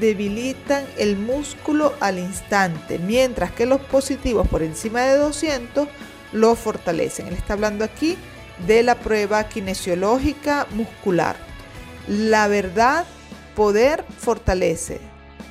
debilitan 0.00 0.84
el 0.98 1.16
músculo 1.16 1.94
al 2.00 2.18
instante, 2.18 2.98
mientras 2.98 3.52
que 3.52 3.66
los 3.66 3.80
positivos 3.80 4.48
por 4.48 4.62
encima 4.62 5.02
de 5.02 5.16
200 5.16 5.88
lo 6.32 6.54
fortalecen. 6.54 7.28
Él 7.28 7.34
está 7.34 7.54
hablando 7.54 7.84
aquí 7.84 8.16
de 8.66 8.82
la 8.82 8.96
prueba 8.96 9.44
kinesiológica 9.44 10.66
muscular. 10.72 11.36
La 12.08 12.48
verdad, 12.48 13.04
poder 13.54 14.04
fortalece 14.18 15.00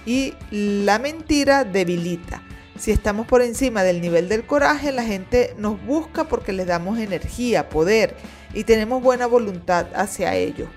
y 0.05 0.33
la 0.49 0.99
mentira 0.99 1.63
debilita. 1.63 2.41
Si 2.77 2.91
estamos 2.91 3.27
por 3.27 3.41
encima 3.43 3.83
del 3.83 4.01
nivel 4.01 4.27
del 4.27 4.45
coraje, 4.45 4.91
la 4.91 5.03
gente 5.03 5.53
nos 5.57 5.83
busca 5.85 6.23
porque 6.23 6.51
les 6.51 6.65
damos 6.65 6.97
energía, 6.97 7.69
poder 7.69 8.15
y 8.53 8.63
tenemos 8.63 9.03
buena 9.03 9.27
voluntad 9.27 9.87
hacia 9.93 10.35
ello. 10.35 10.67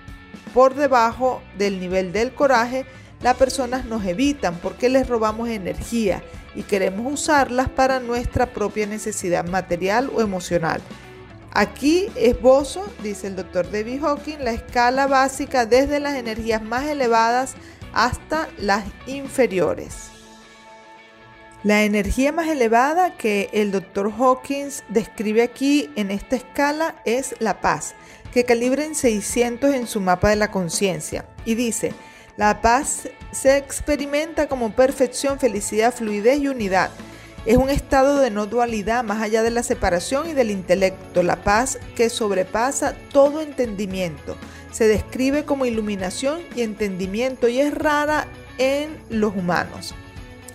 Por 0.53 0.75
debajo 0.75 1.43
del 1.57 1.81
nivel 1.81 2.13
del 2.13 2.35
coraje, 2.35 2.85
las 3.23 3.37
personas 3.37 3.85
nos 3.85 4.05
evitan 4.05 4.57
porque 4.57 4.89
les 4.89 5.09
robamos 5.09 5.49
energía 5.49 6.23
y 6.55 6.63
queremos 6.63 7.13
usarlas 7.13 7.69
para 7.69 8.01
nuestra 8.01 8.47
propia 8.47 8.87
necesidad 8.87 9.47
material 9.47 10.11
o 10.15 10.21
emocional. 10.21 10.81
Aquí 11.53 12.09
esbozo, 12.17 12.85
dice 13.03 13.29
el 13.29 13.37
doctor 13.37 13.71
David 13.71 14.01
Hawking, 14.03 14.39
la 14.41 14.53
escala 14.53 15.07
básica 15.07 15.67
desde 15.67 16.01
las 16.01 16.15
energías 16.15 16.63
más 16.63 16.87
elevadas 16.87 17.55
hasta 17.93 18.49
las 18.59 18.85
inferiores. 19.07 20.11
La 21.63 21.85
energía 21.85 22.31
más 22.31 22.49
elevada 22.49 23.17
que 23.17 23.49
el 23.53 23.71
Dr. 23.73 24.13
Hawkins 24.19 24.85
describe 24.91 25.43
aquí 25.43 25.89
en 25.97 26.11
esta 26.11 26.37
escala 26.37 26.97
es 27.07 27.37
la 27.39 27.63
paz, 27.63 27.95
que 28.35 28.45
calibra 28.45 28.85
en 28.85 28.95
600 28.95 29.75
en 29.75 29.87
su 29.87 30.01
mapa 30.01 30.29
de 30.29 30.37
la 30.37 30.51
conciencia. 30.51 31.25
Y 31.47 31.55
dice, 31.55 31.95
la 32.37 32.61
paz 32.61 33.09
se 33.33 33.57
experimenta 33.57 34.49
como 34.49 34.73
perfección, 34.73 35.39
felicidad, 35.39 35.95
fluidez 35.95 36.41
y 36.41 36.49
unidad. 36.49 36.91
Es 37.47 37.59
un 37.59 37.69
estado 37.69 38.21
de 38.21 38.31
no 38.31 38.47
dualidad 38.47 39.05
más 39.05 39.23
allá 39.23 39.43
de 39.43 39.51
la 39.51 39.63
separación 39.63 40.31
y 40.31 40.33
del 40.33 40.51
intelecto, 40.51 41.23
la 41.23 41.45
paz 41.45 41.79
que 41.95 42.09
sobrepasa 42.09 42.95
todo 43.13 43.43
entendimiento. 43.43 44.37
Se 44.73 44.89
describe 44.89 45.45
como 45.45 45.67
iluminación 45.67 46.41
y 46.57 46.63
entendimiento 46.63 47.49
y 47.49 47.61
es 47.61 47.73
rara 47.73 48.27
en 48.59 48.99
los 49.11 49.37
humanos. 49.37 49.95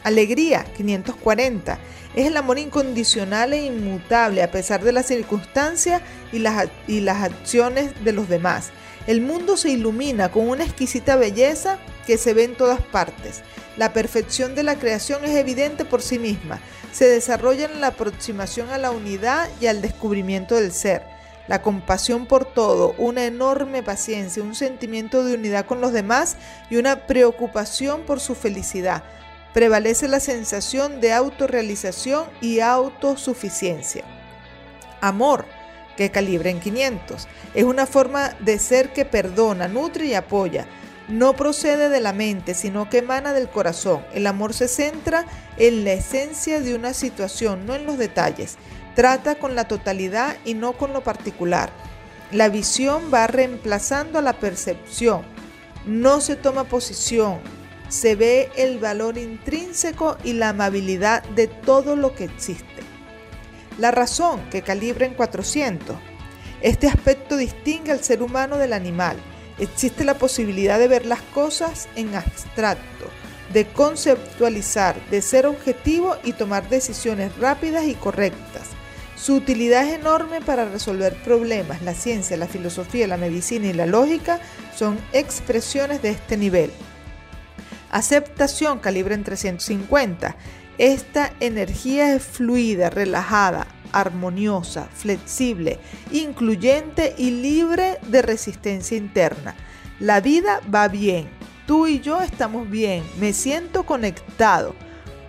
Alegría, 0.04 0.66
540. 0.76 1.78
Es 2.16 2.26
el 2.26 2.38
amor 2.38 2.58
incondicional 2.58 3.54
e 3.54 3.66
inmutable 3.66 4.42
a 4.42 4.50
pesar 4.50 4.84
de 4.84 4.92
las 4.92 5.06
circunstancias 5.06 6.02
y 6.32 6.40
las, 6.40 6.70
y 6.88 7.02
las 7.02 7.24
acciones 7.24 8.04
de 8.04 8.14
los 8.14 8.28
demás. 8.28 8.72
El 9.10 9.22
mundo 9.22 9.58
se 9.58 9.72
ilumina 9.72 10.30
con 10.30 10.48
una 10.48 10.64
exquisita 10.64 11.16
belleza 11.16 11.80
que 12.06 12.20
se 12.20 12.36
ve 12.36 12.44
en 12.44 12.56
todas 12.56 12.80
partes. 12.80 13.42
La 13.76 13.92
perfección 13.92 14.54
de 14.54 14.62
la 14.62 14.76
creación 14.76 15.26
es 15.26 15.36
evidente 15.36 15.84
por 15.84 16.04
sí 16.04 16.20
misma. 16.20 16.60
Se 16.92 17.08
desarrolla 17.10 17.66
en 17.66 17.82
la 17.82 17.88
aproximación 17.88 18.70
a 18.70 18.78
la 18.78 18.92
unidad 18.92 19.50
y 19.60 19.66
al 19.66 19.82
descubrimiento 19.82 20.54
del 20.54 20.72
ser. 20.72 21.02
La 21.48 21.64
compasión 21.64 22.28
por 22.28 22.46
todo, 22.46 22.94
una 23.00 23.26
enorme 23.26 23.82
paciencia, 23.82 24.44
un 24.44 24.54
sentimiento 24.54 25.24
de 25.24 25.34
unidad 25.34 25.66
con 25.66 25.82
los 25.82 25.92
demás 25.92 26.36
y 26.70 26.76
una 26.76 27.08
preocupación 27.08 28.02
por 28.02 28.20
su 28.20 28.36
felicidad 28.36 29.04
prevalece 29.56 30.08
la 30.08 30.20
sensación 30.20 31.02
de 31.02 31.14
autorrealización 31.14 32.26
y 32.42 32.60
autosuficiencia. 32.60 34.04
Amor, 35.02 35.46
que 36.00 36.12
calibra 36.12 36.50
en 36.50 36.62
500, 36.62 37.28
es 37.54 37.64
una 37.66 37.86
forma 37.86 38.30
de 38.40 38.58
ser 38.58 38.94
que 38.94 39.04
perdona, 39.04 39.68
nutre 39.68 40.06
y 40.06 40.14
apoya. 40.14 40.66
No 41.10 41.36
procede 41.36 41.90
de 41.90 42.00
la 42.00 42.14
mente, 42.14 42.54
sino 42.54 42.90
que 42.90 43.00
emana 43.00 43.34
del 43.34 43.50
corazón. 43.50 44.06
El 44.14 44.26
amor 44.26 44.54
se 44.54 44.70
centra 44.70 45.26
en 45.58 45.84
la 45.84 45.92
esencia 45.92 46.62
de 46.62 46.74
una 46.74 46.94
situación, 46.94 47.66
no 47.66 47.76
en 47.76 47.86
los 47.86 47.98
detalles. 47.98 48.56
Trata 48.96 49.36
con 49.36 49.56
la 49.56 49.68
totalidad 49.68 50.38
y 50.46 50.54
no 50.54 50.72
con 50.72 50.94
lo 50.94 51.04
particular. 51.04 51.70
La 52.32 52.48
visión 52.48 53.12
va 53.14 53.28
reemplazando 53.28 54.20
a 54.20 54.22
la 54.22 54.40
percepción. 54.40 55.24
No 55.86 56.22
se 56.22 56.38
toma 56.38 56.64
posición, 56.64 57.40
se 57.90 58.16
ve 58.16 58.52
el 58.56 58.80
valor 58.80 59.18
intrínseco 59.18 60.18
y 60.24 60.32
la 60.32 60.50
amabilidad 60.50 61.24
de 61.36 61.48
todo 61.48 61.98
lo 61.98 62.16
que 62.16 62.24
existe. 62.24 62.89
La 63.80 63.92
razón 63.92 64.42
que 64.52 64.62
calibra 64.62 65.06
en 65.06 65.14
400. 65.14 65.96
Este 66.62 66.88
aspecto 66.88 67.38
distingue 67.38 67.94
al 67.94 68.04
ser 68.04 68.22
humano 68.22 68.58
del 68.58 68.74
animal. 68.74 69.16
Existe 69.58 70.04
la 70.04 70.16
posibilidad 70.16 70.78
de 70.78 70.90
ver 70.90 71.06
las 71.06 71.22
cosas 71.22 71.88
en 71.96 72.14
abstracto, 72.14 73.06
de 73.54 73.66
conceptualizar, 73.68 75.00
de 75.10 75.22
ser 75.22 75.46
objetivo 75.46 76.18
y 76.26 76.34
tomar 76.34 76.68
decisiones 76.68 77.38
rápidas 77.38 77.86
y 77.86 77.94
correctas. 77.94 78.68
Su 79.16 79.36
utilidad 79.36 79.88
es 79.88 79.94
enorme 79.94 80.42
para 80.42 80.66
resolver 80.66 81.16
problemas. 81.24 81.82
La 81.82 81.94
ciencia, 81.94 82.36
la 82.36 82.48
filosofía, 82.48 83.08
la 83.08 83.16
medicina 83.16 83.68
y 83.68 83.74
la 83.74 83.86
lógica 83.86 84.42
son 84.76 85.00
expresiones 85.14 86.02
de 86.02 86.10
este 86.10 86.36
nivel. 86.36 86.72
Aceptación 87.92 88.80
calibre 88.80 89.16
en 89.16 89.24
350. 89.24 90.36
Esta 90.80 91.34
energía 91.42 92.16
es 92.16 92.24
fluida, 92.24 92.90
relajada, 92.90 93.68
armoniosa, 93.92 94.88
flexible, 94.94 95.78
incluyente 96.10 97.16
y 97.18 97.32
libre 97.32 97.98
de 98.08 98.22
resistencia 98.22 98.96
interna. 98.96 99.58
La 100.00 100.22
vida 100.22 100.62
va 100.74 100.88
bien, 100.88 101.28
tú 101.68 101.86
y 101.88 102.00
yo 102.00 102.22
estamos 102.22 102.70
bien, 102.70 103.04
me 103.20 103.34
siento 103.34 103.84
conectado. 103.84 104.74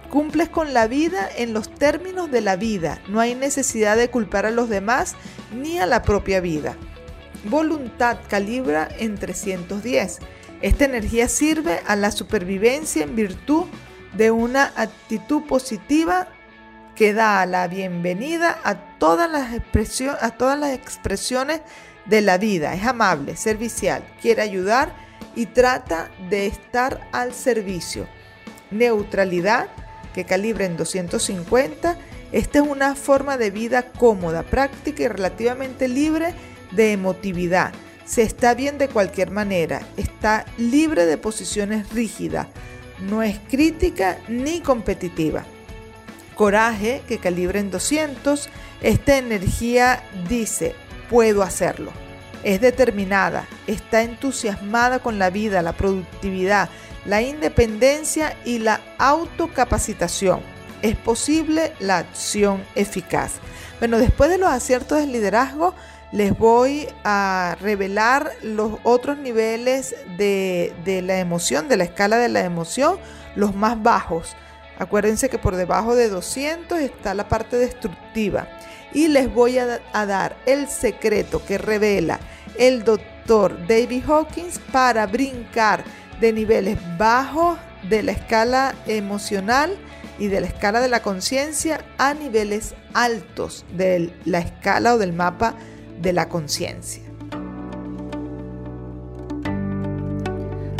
Cumples 0.08 0.48
con 0.48 0.72
la 0.72 0.86
vida 0.86 1.28
en 1.36 1.52
los 1.52 1.74
términos 1.74 2.30
de 2.30 2.42
la 2.42 2.54
vida, 2.54 3.02
no 3.08 3.18
hay 3.18 3.34
necesidad 3.34 3.96
de 3.96 4.08
culpar 4.08 4.46
a 4.46 4.52
los 4.52 4.68
demás 4.68 5.16
ni 5.52 5.80
a 5.80 5.86
la 5.86 6.02
propia 6.02 6.40
vida. 6.40 6.76
Voluntad 7.42 8.18
calibra 8.28 8.88
en 9.00 9.16
310 9.16 10.20
esta 10.62 10.84
energía 10.84 11.26
sirve 11.28 11.80
a 11.86 11.96
la 11.96 12.10
supervivencia 12.10 13.02
en 13.02 13.16
virtud 13.16 13.64
de 13.64 13.89
una 14.31 14.73
actitud 14.77 15.42
positiva 15.44 16.29
que 16.94 17.12
da 17.12 17.46
la 17.46 17.68
bienvenida 17.68 18.59
a 18.64 18.99
todas 18.99 19.31
las, 19.31 19.55
expresiones, 19.55 20.23
a 20.23 20.31
todas 20.31 20.59
las 20.59 20.73
expresiones 20.73 21.61
de 22.07 22.20
la 22.20 22.38
vida. 22.38 22.75
Es 22.75 22.85
amable, 22.85 23.37
servicial, 23.37 24.05
quiere 24.20 24.42
ayudar 24.42 24.92
y 25.35 25.46
trata 25.46 26.11
de 26.29 26.46
estar 26.46 27.09
al 27.12 27.33
servicio. 27.33 28.07
Neutralidad, 28.70 29.68
que 30.14 30.25
calibra 30.25 30.64
en 30.64 30.77
250. 30.77 31.96
Esta 32.33 32.59
es 32.59 32.66
una 32.66 32.94
forma 32.94 33.37
de 33.38 33.51
vida 33.51 33.83
cómoda, 33.92 34.42
práctica 34.42 35.05
y 35.05 35.09
relativamente 35.09 35.88
libre 35.88 36.35
de 36.73 36.92
emotividad 36.92 37.73
se 38.11 38.23
está 38.23 38.55
bien 38.55 38.77
de 38.77 38.88
cualquier 38.88 39.31
manera, 39.31 39.83
está 39.96 40.44
libre 40.59 41.07
de 41.07 41.16
posiciones 41.16 41.88
rígidas, 41.90 42.49
no 43.02 43.22
es 43.22 43.38
crítica 43.48 44.18
ni 44.28 44.60
competitiva. 44.60 45.44
Coraje, 46.34 47.02
que 47.06 47.18
calibra 47.18 47.60
en 47.60 47.70
200, 47.70 48.48
esta 48.80 49.18
energía 49.18 50.02
dice, 50.28 50.74
puedo 51.10 51.42
hacerlo. 51.42 51.92
Es 52.42 52.60
determinada, 52.60 53.46
está 53.66 54.02
entusiasmada 54.02 55.00
con 55.00 55.18
la 55.18 55.28
vida, 55.28 55.60
la 55.60 55.74
productividad, 55.74 56.70
la 57.04 57.20
independencia 57.20 58.36
y 58.44 58.58
la 58.58 58.80
autocapacitación. 58.98 60.40
Es 60.80 60.96
posible 60.96 61.74
la 61.78 61.98
acción 61.98 62.64
eficaz. 62.74 63.32
Bueno, 63.78 63.98
después 63.98 64.30
de 64.30 64.38
los 64.38 64.48
aciertos 64.48 64.98
del 64.98 65.12
liderazgo, 65.12 65.74
les 66.12 66.37
voy 66.37 66.88
a 67.05 67.57
revelar 67.61 68.33
los 68.42 68.79
otros 68.83 69.18
niveles 69.18 69.94
de, 70.16 71.03
la 71.05 71.18
emoción, 71.18 71.68
de 71.68 71.77
la 71.77 71.85
escala 71.85 72.16
de 72.16 72.29
la 72.29 72.40
emoción, 72.40 72.99
los 73.37 73.55
más 73.55 73.81
bajos. 73.81 74.35
Acuérdense 74.79 75.29
que 75.29 75.38
por 75.38 75.57
debajo 75.57 75.94
de 75.94 76.09
200 76.09 76.81
está 76.81 77.14
la 77.14 77.29
parte 77.29 77.57
destructiva. 77.57 78.49
Y 78.92 79.09
les 79.09 79.33
voy 79.33 79.59
a, 79.59 79.81
a 79.92 80.07
dar 80.07 80.37
el 80.46 80.68
secreto 80.68 81.44
que 81.44 81.59
revela 81.59 82.18
el 82.59 82.83
doctor 82.83 83.66
David 83.68 84.05
Hawkins 84.09 84.59
para 84.73 85.07
brincar 85.07 85.85
de 86.20 86.33
niveles 86.33 86.79
bajos 86.99 87.57
de 87.88 88.03
la 88.03 88.12
escala 88.12 88.75
emocional 88.87 89.79
y 90.18 90.27
de 90.27 90.40
la 90.40 90.49
escala 90.49 90.81
de 90.81 90.88
la 90.88 91.03
conciencia 91.03 91.85
a 91.96 92.14
niveles 92.14 92.75
altos 92.92 93.64
de 93.77 94.12
la 94.25 94.40
escala 94.40 94.94
o 94.94 94.99
del 94.99 95.12
mapa 95.12 95.55
de 96.00 96.12
la 96.12 96.28
conciencia. 96.28 97.02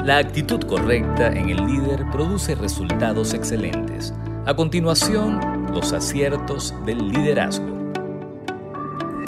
La 0.05 0.17
actitud 0.17 0.63
correcta 0.63 1.29
en 1.29 1.51
el 1.51 1.67
líder 1.67 2.07
produce 2.11 2.55
resultados 2.55 3.35
excelentes. 3.35 4.15
A 4.47 4.57
continuación, 4.57 5.73
los 5.73 5.93
aciertos 5.93 6.75
del 6.87 7.11
liderazgo. 7.11 7.67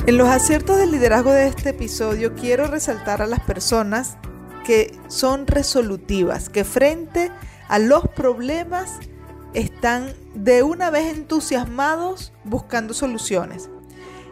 En 0.06 0.16
los 0.16 0.28
aciertos 0.28 0.78
del 0.78 0.90
liderazgo 0.90 1.30
de 1.30 1.46
este 1.46 1.68
episodio 1.70 2.34
quiero 2.34 2.66
resaltar 2.66 3.20
a 3.20 3.26
las 3.26 3.40
personas 3.40 4.16
que 4.64 4.98
son 5.08 5.46
resolutivas, 5.46 6.48
que 6.48 6.64
frente 6.64 7.30
a 7.68 7.78
los 7.78 8.08
problemas 8.08 8.98
están 9.52 10.14
de 10.34 10.62
una 10.62 10.90
vez 10.90 11.14
entusiasmados 11.14 12.32
buscando 12.44 12.94
soluciones 12.94 13.68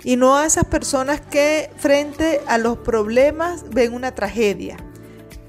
y 0.05 0.17
no 0.17 0.37
a 0.37 0.47
esas 0.47 0.65
personas 0.65 1.21
que 1.21 1.71
frente 1.77 2.41
a 2.47 2.59
los 2.59 2.79
problemas 2.79 3.65
ven 3.71 3.93
una 3.93 4.15
tragedia, 4.15 4.77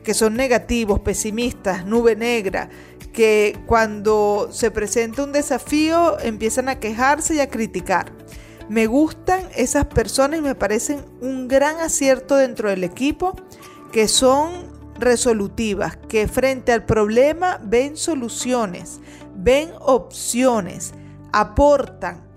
que 0.03 0.13
son 0.13 0.35
negativos, 0.35 0.99
pesimistas, 0.99 1.85
nube 1.85 2.15
negra, 2.15 2.69
que 3.13 3.59
cuando 3.65 4.49
se 4.51 4.71
presenta 4.71 5.23
un 5.23 5.31
desafío 5.31 6.19
empiezan 6.19 6.69
a 6.69 6.79
quejarse 6.79 7.35
y 7.35 7.39
a 7.39 7.49
criticar. 7.49 8.11
Me 8.69 8.87
gustan 8.87 9.41
esas 9.55 9.85
personas 9.85 10.39
y 10.39 10.41
me 10.41 10.55
parecen 10.55 11.03
un 11.21 11.47
gran 11.47 11.79
acierto 11.79 12.35
dentro 12.35 12.69
del 12.69 12.83
equipo, 12.83 13.35
que 13.91 14.07
son 14.07 14.71
resolutivas, 14.97 15.97
que 15.97 16.27
frente 16.27 16.71
al 16.71 16.85
problema 16.85 17.59
ven 17.63 17.97
soluciones, 17.97 19.01
ven 19.35 19.71
opciones, 19.79 20.93
aportan, 21.33 22.31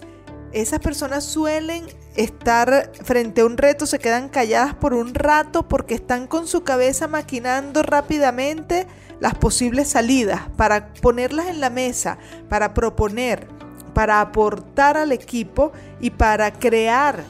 esas 0.53 0.79
personas 0.79 1.24
suelen 1.24 1.85
estar 2.16 2.92
frente 3.03 3.40
a 3.40 3.46
un 3.46 3.57
reto, 3.57 3.87
se 3.87 3.98
quedan 3.98 4.29
calladas 4.29 4.74
por 4.74 4.94
un 4.94 5.14
rato 5.14 5.68
porque 5.68 5.94
están 5.94 6.27
con 6.27 6.46
su 6.46 6.62
cabeza 6.62 7.09
maquinando 7.09 7.83
rápidamente 7.83 8.87
las 9.20 9.35
posibles 9.35 9.88
salidas 9.88 10.42
para 10.57 10.92
ponerlas 10.94 11.46
en 11.46 11.61
la 11.61 11.70
mesa, 11.70 12.18
para 12.48 12.74
proponer, 12.74 13.46
para 13.94 14.20
aportar 14.20 14.96
al 14.96 15.12
equipo 15.12 15.72
y 16.00 16.11
para 16.11 16.53
crear 16.53 17.24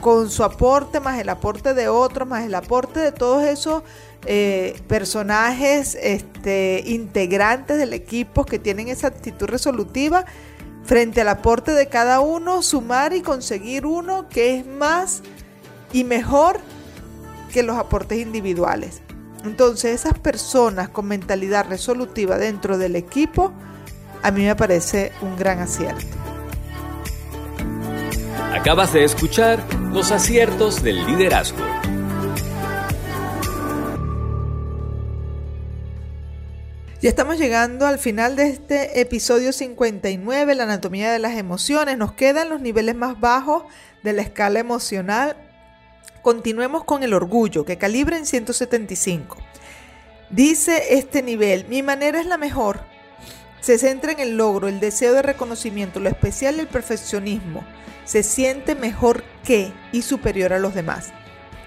con 0.00 0.30
su 0.30 0.44
aporte, 0.44 1.00
más 1.00 1.18
el 1.18 1.28
aporte 1.28 1.74
de 1.74 1.88
otros, 1.88 2.28
más 2.28 2.44
el 2.44 2.54
aporte 2.54 3.00
de 3.00 3.12
todos 3.12 3.44
esos 3.44 3.82
eh, 4.26 4.80
personajes 4.88 5.96
este, 6.00 6.82
integrantes 6.86 7.78
del 7.78 7.92
equipo 7.92 8.44
que 8.44 8.58
tienen 8.58 8.88
esa 8.88 9.08
actitud 9.08 9.46
resolutiva, 9.46 10.24
frente 10.86 11.20
al 11.20 11.28
aporte 11.28 11.72
de 11.72 11.88
cada 11.88 12.20
uno, 12.20 12.62
sumar 12.62 13.12
y 13.12 13.20
conseguir 13.20 13.84
uno 13.84 14.28
que 14.28 14.56
es 14.56 14.66
más 14.66 15.22
y 15.92 16.04
mejor 16.04 16.58
que 17.52 17.62
los 17.62 17.76
aportes 17.76 18.18
individuales. 18.18 19.02
Entonces 19.44 20.00
esas 20.00 20.18
personas 20.18 20.88
con 20.88 21.06
mentalidad 21.06 21.66
resolutiva 21.68 22.38
dentro 22.38 22.78
del 22.78 22.96
equipo, 22.96 23.52
a 24.22 24.30
mí 24.30 24.44
me 24.44 24.56
parece 24.56 25.12
un 25.22 25.36
gran 25.36 25.60
acierto. 25.60 26.04
Acabas 28.54 28.92
de 28.92 29.04
escuchar 29.04 29.62
los 29.92 30.10
aciertos 30.10 30.82
del 30.82 31.04
liderazgo. 31.06 31.75
Ya 37.06 37.10
estamos 37.10 37.38
llegando 37.38 37.86
al 37.86 38.00
final 38.00 38.34
de 38.34 38.48
este 38.48 39.00
episodio 39.00 39.52
59, 39.52 40.56
la 40.56 40.64
anatomía 40.64 41.12
de 41.12 41.20
las 41.20 41.36
emociones. 41.36 41.96
Nos 41.96 42.10
quedan 42.14 42.48
los 42.48 42.60
niveles 42.60 42.96
más 42.96 43.20
bajos 43.20 43.62
de 44.02 44.12
la 44.12 44.22
escala 44.22 44.58
emocional. 44.58 45.36
Continuemos 46.20 46.82
con 46.82 47.04
el 47.04 47.14
orgullo, 47.14 47.64
que 47.64 47.78
calibra 47.78 48.16
en 48.16 48.26
175. 48.26 49.36
Dice 50.30 50.96
este 50.98 51.22
nivel, 51.22 51.66
mi 51.68 51.80
manera 51.80 52.18
es 52.18 52.26
la 52.26 52.38
mejor. 52.38 52.80
Se 53.60 53.78
centra 53.78 54.10
en 54.10 54.18
el 54.18 54.36
logro, 54.36 54.66
el 54.66 54.80
deseo 54.80 55.12
de 55.12 55.22
reconocimiento, 55.22 56.00
lo 56.00 56.08
especial 56.08 56.56
y 56.56 56.62
el 56.62 56.66
perfeccionismo. 56.66 57.64
Se 58.04 58.24
siente 58.24 58.74
mejor 58.74 59.22
que 59.44 59.72
y 59.92 60.02
superior 60.02 60.52
a 60.52 60.58
los 60.58 60.74
demás. 60.74 61.12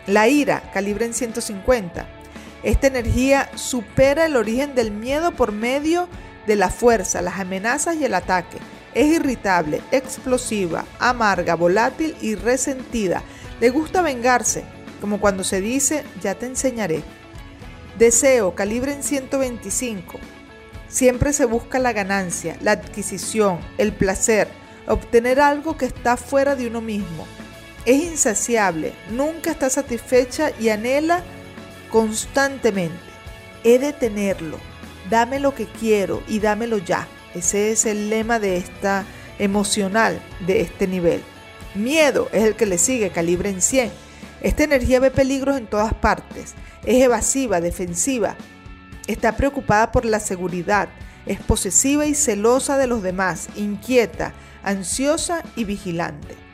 La 0.05 0.27
ira, 0.27 0.69
calibra 0.73 1.05
en 1.05 1.13
150 1.13 2.18
esta 2.63 2.87
energía 2.87 3.49
supera 3.55 4.25
el 4.25 4.35
origen 4.35 4.75
del 4.75 4.91
miedo 4.91 5.31
por 5.31 5.51
medio 5.51 6.07
de 6.45 6.55
la 6.55 6.69
fuerza, 6.69 7.21
las 7.21 7.39
amenazas 7.39 7.95
y 7.95 8.05
el 8.05 8.13
ataque. 8.13 8.57
Es 8.93 9.05
irritable, 9.05 9.81
explosiva, 9.91 10.85
amarga, 10.99 11.55
volátil 11.55 12.15
y 12.21 12.35
resentida. 12.35 13.23
Le 13.59 13.69
gusta 13.69 14.01
vengarse, 14.01 14.63
como 14.99 15.19
cuando 15.19 15.43
se 15.43 15.61
dice, 15.61 16.03
ya 16.21 16.35
te 16.35 16.47
enseñaré. 16.47 17.03
Deseo, 17.97 18.55
calibre 18.55 18.93
en 18.93 19.03
125. 19.03 20.19
Siempre 20.87 21.33
se 21.33 21.45
busca 21.45 21.79
la 21.79 21.93
ganancia, 21.93 22.57
la 22.61 22.71
adquisición, 22.71 23.59
el 23.77 23.93
placer, 23.93 24.47
obtener 24.87 25.39
algo 25.39 25.77
que 25.77 25.85
está 25.85 26.17
fuera 26.17 26.55
de 26.55 26.67
uno 26.67 26.81
mismo. 26.81 27.27
Es 27.85 28.03
insaciable, 28.03 28.93
nunca 29.11 29.51
está 29.51 29.69
satisfecha 29.69 30.51
y 30.59 30.69
anhela 30.69 31.23
constantemente. 31.89 32.97
He 33.63 33.79
de 33.79 33.93
tenerlo. 33.93 34.57
Dame 35.09 35.39
lo 35.39 35.55
que 35.55 35.65
quiero 35.65 36.23
y 36.27 36.39
dámelo 36.39 36.77
ya. 36.77 37.07
Ese 37.33 37.71
es 37.71 37.85
el 37.85 38.09
lema 38.09 38.39
de 38.39 38.57
esta 38.57 39.05
emocional 39.37 40.21
de 40.45 40.61
este 40.61 40.87
nivel. 40.87 41.21
Miedo 41.75 42.29
es 42.31 42.43
el 42.43 42.55
que 42.55 42.65
le 42.65 42.77
sigue, 42.77 43.11
calibre 43.11 43.49
en 43.49 43.61
100. 43.61 43.91
Esta 44.41 44.63
energía 44.63 44.99
ve 44.99 45.11
peligros 45.11 45.57
en 45.57 45.67
todas 45.67 45.93
partes. 45.93 46.55
Es 46.85 47.03
evasiva, 47.03 47.61
defensiva. 47.61 48.35
Está 49.07 49.35
preocupada 49.35 49.91
por 49.91 50.05
la 50.05 50.19
seguridad. 50.19 50.89
Es 51.25 51.39
posesiva 51.39 52.05
y 52.05 52.15
celosa 52.15 52.77
de 52.77 52.87
los 52.87 53.03
demás, 53.03 53.49
inquieta, 53.55 54.33
ansiosa 54.63 55.43
y 55.55 55.65
vigilante. 55.65 56.48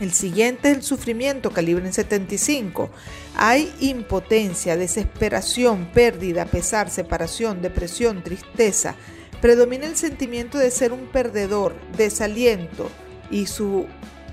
El 0.00 0.12
siguiente 0.12 0.70
es 0.70 0.76
el 0.76 0.82
sufrimiento, 0.82 1.50
calibre 1.50 1.86
en 1.86 1.92
75. 1.92 2.90
Hay 3.34 3.72
impotencia, 3.80 4.76
desesperación, 4.76 5.86
pérdida, 5.86 6.44
pesar, 6.44 6.90
separación, 6.90 7.62
depresión, 7.62 8.22
tristeza. 8.22 8.94
Predomina 9.40 9.86
el 9.86 9.96
sentimiento 9.96 10.58
de 10.58 10.70
ser 10.70 10.92
un 10.92 11.06
perdedor, 11.06 11.74
desaliento 11.96 12.90
y 13.30 13.46
su 13.46 13.86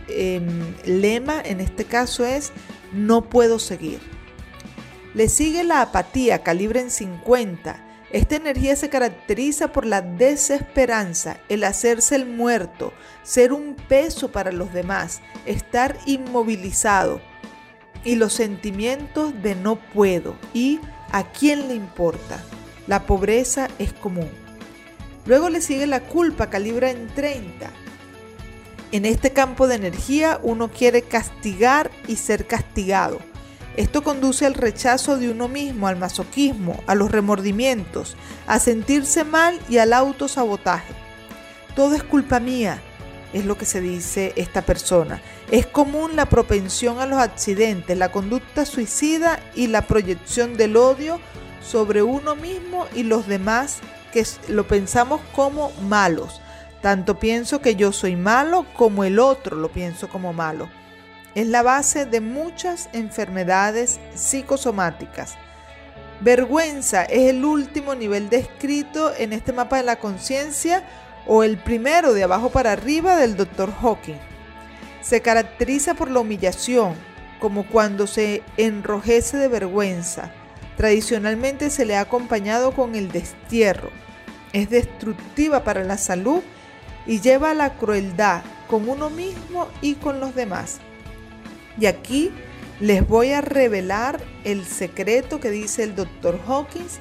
em, 0.10 0.74
lema 0.86 1.42
en 1.44 1.62
este 1.62 1.86
caso 1.86 2.26
es 2.26 2.52
no 2.92 3.30
puedo 3.30 3.58
seguir. 3.58 4.00
Le 5.14 5.30
sigue 5.30 5.64
la 5.64 5.82
apatía, 5.82 6.44
calibre 6.44 6.82
en 6.82 6.90
50 6.90 7.93
esta 8.14 8.36
energía 8.36 8.76
se 8.76 8.90
caracteriza 8.90 9.72
por 9.72 9.88
la 9.88 10.02
desesperanza, 10.02 11.38
el 11.50 11.64
hacerse 11.64 12.16
el 12.16 12.28
muerto, 12.28 12.94
ser 13.24 13.52
un 13.52 13.76
peso 13.76 14.32
para 14.32 14.52
los 14.52 14.72
demás, 14.72 15.22
estar 15.48 15.98
inmovilizado 16.06 17.22
y 18.04 18.16
los 18.16 18.34
sentimientos 18.34 19.34
de 19.42 19.56
no 19.56 19.78
puedo 19.78 20.36
y 20.54 20.80
a 21.12 21.24
quién 21.24 21.68
le 21.68 21.74
importa. 21.74 22.40
La 22.86 23.08
pobreza 23.08 23.68
es 23.80 23.94
común. 23.94 24.30
Luego 25.26 25.50
le 25.50 25.60
sigue 25.60 25.88
la 25.88 26.02
culpa, 26.02 26.52
calibra 26.52 26.92
en 26.92 27.08
30. 27.08 27.72
En 28.92 29.06
este 29.06 29.34
campo 29.34 29.66
de 29.66 29.74
energía 29.76 30.40
uno 30.44 30.70
quiere 30.70 31.02
castigar 31.02 31.90
y 32.08 32.18
ser 32.18 32.46
castigado 32.46 33.33
esto 33.76 34.04
conduce 34.04 34.46
al 34.46 34.54
rechazo 34.54 35.18
de 35.18 35.30
uno 35.30 35.48
mismo, 35.48 35.88
al 35.88 35.98
masoquismo, 35.98 36.84
a 36.86 36.94
los 36.94 37.12
remordimientos, 37.12 38.16
a 38.46 38.60
sentirse 38.60 39.24
mal 39.24 39.60
y 39.68 39.80
al 39.80 39.94
autosabotaje. 39.94 40.94
Todo 41.76 41.96
es 41.96 42.04
culpa 42.04 42.40
mía, 42.40 42.80
es 43.34 43.46
lo 43.46 43.58
que 43.58 43.66
se 43.66 43.82
dice 43.82 44.34
esta 44.36 44.62
persona. 44.62 45.22
Es 45.50 45.66
común 45.66 46.16
la 46.16 46.28
propensión 46.28 47.00
a 47.00 47.08
los 47.08 47.20
accidentes, 47.20 47.98
la 47.98 48.12
conducta 48.12 48.66
suicida 48.66 49.40
y 49.56 49.68
la 49.68 49.82
proyección 49.82 50.56
del 50.56 50.78
odio 50.78 51.20
sobre 51.64 52.04
uno 52.04 52.36
mismo 52.36 52.86
y 52.94 53.04
los 53.04 53.28
demás 53.28 53.80
que 54.12 54.24
lo 54.50 54.68
pensamos 54.68 55.20
como 55.36 55.72
malos. 55.82 56.42
Tanto 56.84 57.18
pienso 57.18 57.60
que 57.60 57.76
yo 57.76 57.92
soy 57.92 58.16
malo 58.16 58.68
como 58.76 59.04
el 59.04 59.18
otro 59.18 59.56
lo 59.56 59.70
pienso 59.70 60.10
como 60.10 60.32
malo 60.32 60.70
es 61.36 61.48
la 61.48 61.64
base 61.64 62.06
de 62.06 62.22
muchas 62.22 62.90
enfermedades 62.94 64.00
psicosomáticas. 64.14 65.36
Vergüenza 66.22 67.04
es 67.04 67.30
el 67.30 67.44
último 67.44 67.96
nivel 67.96 68.30
descrito 68.30 69.12
en 69.18 69.34
este 69.34 69.52
mapa 69.52 69.78
de 69.78 69.84
la 69.84 69.98
conciencia 69.98 70.84
o 71.26 71.44
el 71.44 71.58
primero 71.58 72.14
de 72.14 72.24
abajo 72.24 72.50
para 72.50 72.72
arriba 72.72 73.18
del 73.18 73.36
Dr. 73.36 73.74
Hawking. 73.74 74.20
Se 75.02 75.22
caracteriza 75.22 75.96
por 75.96 76.10
la 76.10 76.20
humillación, 76.20 76.96
como 77.40 77.68
cuando 77.68 78.08
se 78.08 78.42
enrojece 78.56 79.38
de 79.38 79.50
vergüenza. 79.50 80.32
Tradicionalmente 80.78 81.70
se 81.70 81.86
le 81.86 81.98
ha 81.98 82.02
acompañado 82.02 82.72
con 82.74 82.96
el 82.96 83.12
destierro. 83.12 83.90
Es 84.54 84.70
destructiva 84.70 85.64
para 85.64 85.84
la 85.84 85.98
salud 85.98 86.42
y 87.06 87.20
lleva 87.20 87.52
a 87.52 87.54
la 87.54 87.74
crueldad 87.74 88.44
con 88.70 88.88
uno 88.88 89.10
mismo 89.10 89.68
y 89.82 89.96
con 89.96 90.20
los 90.20 90.36
demás. 90.36 90.80
Y 91.80 91.86
aquí 91.86 92.32
les 92.80 93.08
voy 93.08 93.32
a 93.32 93.42
revelar 93.42 94.22
el 94.44 94.66
secreto 94.66 95.40
que 95.40 95.50
dice 95.50 95.84
el 95.84 95.96
Dr. 95.96 96.40
Hawkins 96.48 97.00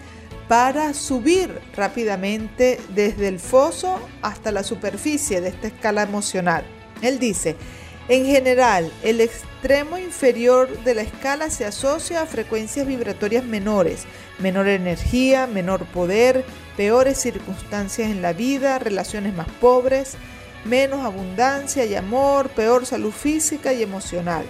para 0.48 0.92
subir 0.94 1.60
rápidamente 1.74 2.78
desde 2.94 3.28
el 3.28 3.40
foso 3.40 3.98
hasta 4.20 4.52
la 4.52 4.62
superficie 4.62 5.40
de 5.40 5.48
esta 5.48 5.68
escala 5.68 6.02
emocional. 6.02 6.64
Él 7.00 7.18
dice, 7.18 7.56
en 8.08 8.26
general, 8.26 8.92
el 9.02 9.20
extremo 9.20 9.96
inferior 9.96 10.68
de 10.84 10.94
la 10.94 11.02
escala 11.02 11.50
se 11.50 11.64
asocia 11.64 12.22
a 12.22 12.26
frecuencias 12.26 12.86
vibratorias 12.86 13.44
menores, 13.44 14.04
menor 14.40 14.68
energía, 14.68 15.46
menor 15.46 15.86
poder, 15.86 16.44
peores 16.76 17.18
circunstancias 17.18 18.10
en 18.10 18.20
la 18.22 18.32
vida, 18.32 18.78
relaciones 18.78 19.34
más 19.34 19.48
pobres, 19.60 20.16
menos 20.64 21.04
abundancia 21.04 21.84
y 21.84 21.94
amor, 21.94 22.50
peor 22.50 22.86
salud 22.86 23.12
física 23.12 23.72
y 23.72 23.82
emocional. 23.82 24.44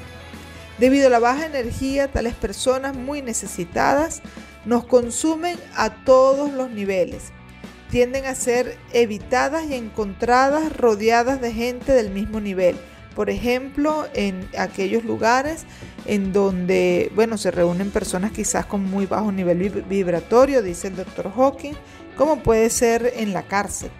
Debido 0.78 1.08
a 1.08 1.11
la 1.11 1.18
baja 1.18 1.46
energía, 1.46 2.08
tales 2.08 2.35
personas 2.35 2.96
muy 2.96 3.22
necesitadas 3.22 4.22
nos 4.64 4.85
consumen 4.85 5.56
a 5.74 5.90
todos 6.04 6.52
los 6.52 6.70
niveles. 6.70 7.32
Tienden 7.90 8.24
a 8.24 8.35
ser 8.35 8.78
evitadas 8.92 9.64
y 9.68 9.74
encontradas 9.74 10.74
rodeadas 10.76 11.40
de 11.40 11.52
gente 11.52 11.92
del 11.92 12.11
mismo 12.11 12.40
nivel. 12.40 12.76
Por 13.14 13.28
ejemplo, 13.28 14.06
en 14.14 14.48
aquellos 14.56 15.04
lugares 15.04 15.66
en 16.06 16.32
donde, 16.32 17.12
bueno, 17.14 17.37
se 17.37 17.50
reúnen 17.50 17.90
personas 17.90 18.32
quizás 18.32 18.64
con 18.64 18.82
muy 18.82 19.04
bajo 19.04 19.30
nivel 19.30 19.85
vibratorio, 19.88 20.62
dice 20.62 20.88
el 20.88 20.96
doctor 20.96 21.30
Hawking, 21.35 21.74
como 22.16 22.42
puede 22.42 22.70
ser 22.70 23.12
en 23.16 23.35
la 23.35 23.42
cárcel. 23.42 23.90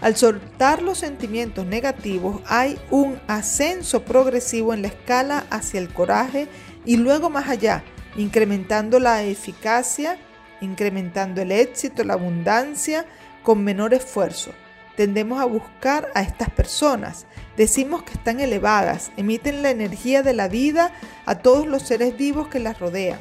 Al 0.00 0.16
soltar 0.16 0.80
los 0.80 0.98
sentimientos 0.98 1.66
negativos 1.66 2.40
hay 2.46 2.78
un 2.90 3.20
ascenso 3.26 4.02
progresivo 4.02 4.72
en 4.72 4.82
la 4.82 4.88
escala 4.88 5.44
hacia 5.50 5.78
el 5.78 5.92
coraje 5.92 6.48
y 6.86 6.96
luego 6.96 7.28
más 7.28 7.48
allá, 7.50 7.84
incrementando 8.16 8.98
la 8.98 9.22
eficacia, 9.22 10.16
incrementando 10.62 11.42
el 11.42 11.52
éxito, 11.52 12.02
la 12.02 12.14
abundancia 12.14 13.04
con 13.42 13.62
menor 13.62 13.92
esfuerzo. 13.92 14.52
Tendemos 14.96 15.40
a 15.40 15.44
buscar 15.44 16.10
a 16.14 16.22
estas 16.22 16.48
personas. 16.50 17.26
Decimos 17.56 18.02
que 18.02 18.14
están 18.14 18.40
elevadas, 18.40 19.12
emiten 19.18 19.62
la 19.62 19.70
energía 19.70 20.22
de 20.22 20.32
la 20.32 20.48
vida 20.48 20.92
a 21.26 21.36
todos 21.36 21.66
los 21.66 21.82
seres 21.82 22.16
vivos 22.16 22.48
que 22.48 22.58
las 22.58 22.78
rodean. 22.78 23.20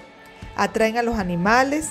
Atraen 0.56 0.98
a 0.98 1.04
los 1.04 1.18
animales, 1.20 1.90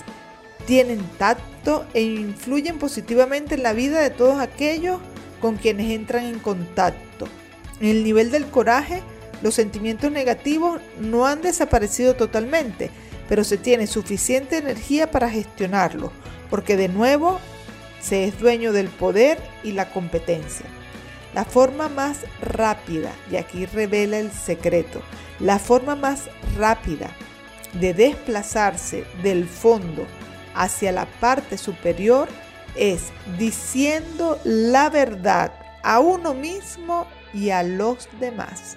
tienen 0.68 1.00
tacto 1.16 1.86
e 1.94 2.02
influyen 2.02 2.78
positivamente 2.78 3.54
en 3.54 3.62
la 3.62 3.72
vida 3.72 4.02
de 4.02 4.10
todos 4.10 4.38
aquellos 4.38 5.00
con 5.40 5.56
quienes 5.56 5.90
entran 5.92 6.26
en 6.26 6.38
contacto. 6.40 7.26
En 7.80 7.88
el 7.88 8.04
nivel 8.04 8.30
del 8.30 8.44
coraje, 8.44 9.00
los 9.40 9.54
sentimientos 9.54 10.12
negativos 10.12 10.78
no 11.00 11.24
han 11.24 11.40
desaparecido 11.40 12.16
totalmente, 12.16 12.90
pero 13.30 13.44
se 13.44 13.56
tiene 13.56 13.86
suficiente 13.86 14.58
energía 14.58 15.10
para 15.10 15.30
gestionarlos, 15.30 16.12
porque 16.50 16.76
de 16.76 16.88
nuevo 16.88 17.40
se 17.98 18.24
es 18.24 18.38
dueño 18.38 18.74
del 18.74 18.88
poder 18.88 19.38
y 19.64 19.72
la 19.72 19.88
competencia. 19.88 20.66
La 21.34 21.46
forma 21.46 21.88
más 21.88 22.26
rápida, 22.42 23.12
y 23.32 23.36
aquí 23.36 23.64
revela 23.64 24.18
el 24.18 24.30
secreto, 24.30 25.00
la 25.40 25.58
forma 25.58 25.96
más 25.96 26.24
rápida 26.58 27.08
de 27.80 27.94
desplazarse 27.94 29.04
del 29.22 29.46
fondo 29.46 30.06
hacia 30.58 30.90
la 30.90 31.06
parte 31.20 31.56
superior 31.56 32.28
es 32.74 33.12
diciendo 33.38 34.38
la 34.44 34.90
verdad 34.90 35.52
a 35.82 36.00
uno 36.00 36.34
mismo 36.34 37.06
y 37.32 37.50
a 37.50 37.62
los 37.62 38.08
demás. 38.20 38.76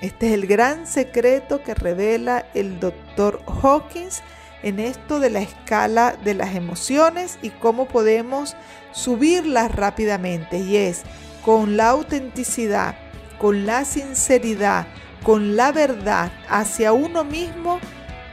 Este 0.00 0.28
es 0.28 0.32
el 0.34 0.46
gran 0.46 0.86
secreto 0.86 1.62
que 1.62 1.74
revela 1.74 2.46
el 2.54 2.78
doctor 2.78 3.42
Hawkins 3.46 4.22
en 4.62 4.78
esto 4.78 5.18
de 5.18 5.30
la 5.30 5.40
escala 5.40 6.16
de 6.24 6.34
las 6.34 6.54
emociones 6.54 7.38
y 7.42 7.50
cómo 7.50 7.86
podemos 7.86 8.56
subirlas 8.92 9.74
rápidamente. 9.74 10.58
Y 10.58 10.76
es 10.76 11.02
con 11.44 11.76
la 11.76 11.90
autenticidad, 11.90 12.96
con 13.38 13.66
la 13.66 13.84
sinceridad, 13.84 14.86
con 15.22 15.56
la 15.56 15.72
verdad 15.72 16.30
hacia 16.48 16.92
uno 16.92 17.24
mismo 17.24 17.80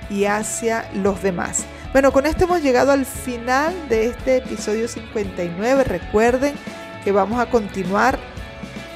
y 0.10 0.26
hacia 0.26 0.90
los 0.94 1.22
demás. 1.24 1.66
Bueno, 1.92 2.14
con 2.14 2.26
esto 2.26 2.46
hemos 2.46 2.62
llegado 2.62 2.94
al 2.94 3.06
final 3.06 3.76
de 3.90 4.06
este 4.06 4.38
episodio 4.38 4.88
59. 4.88 5.84
Recuerden 5.84 6.56
que 7.04 7.12
vamos 7.12 7.38
a 7.42 7.50
continuar 7.50 8.18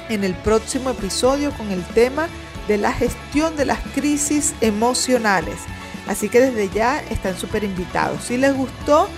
en 0.08 0.24
el 0.24 0.32
próximo 0.32 0.88
episodio 0.88 1.50
con 1.52 1.70
el 1.70 1.84
tema 1.88 2.26
de 2.68 2.78
la 2.78 2.92
gestión 2.92 3.54
de 3.54 3.66
las 3.66 3.80
crisis 3.94 4.54
emocionales. 4.62 5.56
Así 6.08 6.30
que 6.30 6.40
desde 6.40 6.70
ya 6.70 7.02
están 7.10 7.36
súper 7.36 7.64
invitados. 7.64 8.24
Si 8.24 8.38
les 8.38 8.56
gustó 8.56 9.10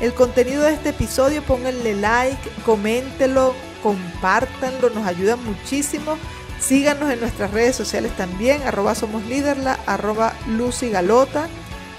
el 0.00 0.14
contenido 0.14 0.62
de 0.62 0.74
este 0.74 0.90
episodio, 0.90 1.42
pónganle 1.42 1.94
like, 1.94 2.50
coméntenlo, 2.64 3.52
compártanlo, 3.82 4.90
nos 4.90 5.08
ayuda 5.08 5.34
muchísimo. 5.34 6.18
Síganos 6.60 7.10
en 7.10 7.18
nuestras 7.18 7.50
redes 7.50 7.74
sociales 7.74 8.12
también, 8.16 8.62
arroba 8.62 8.94
somos 8.94 9.24
líderla, 9.24 9.80
arroba 9.86 10.34
Lucy 10.46 10.88
Galota. 10.88 11.48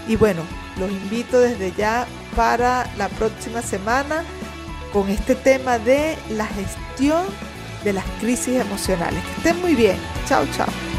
Y 0.08 0.16
bueno, 0.16 0.42
los 0.78 0.90
invito 0.92 1.40
desde 1.40 1.72
ya 1.72 2.06
para 2.36 2.90
la 2.98 3.10
próxima 3.10 3.62
semana 3.62 4.24
con 4.92 5.10
este 5.10 5.36
tema 5.36 5.78
de 5.80 6.18
la 6.30 6.46
gestión 6.48 7.26
de 7.84 7.94
las 7.94 8.06
crisis 8.20 8.60
emocionales. 8.60 9.24
Que 9.24 9.50
estén 9.50 9.62
muy 9.62 9.76
bien. 9.76 9.98
Chao, 10.28 10.46
chao. 10.56 10.95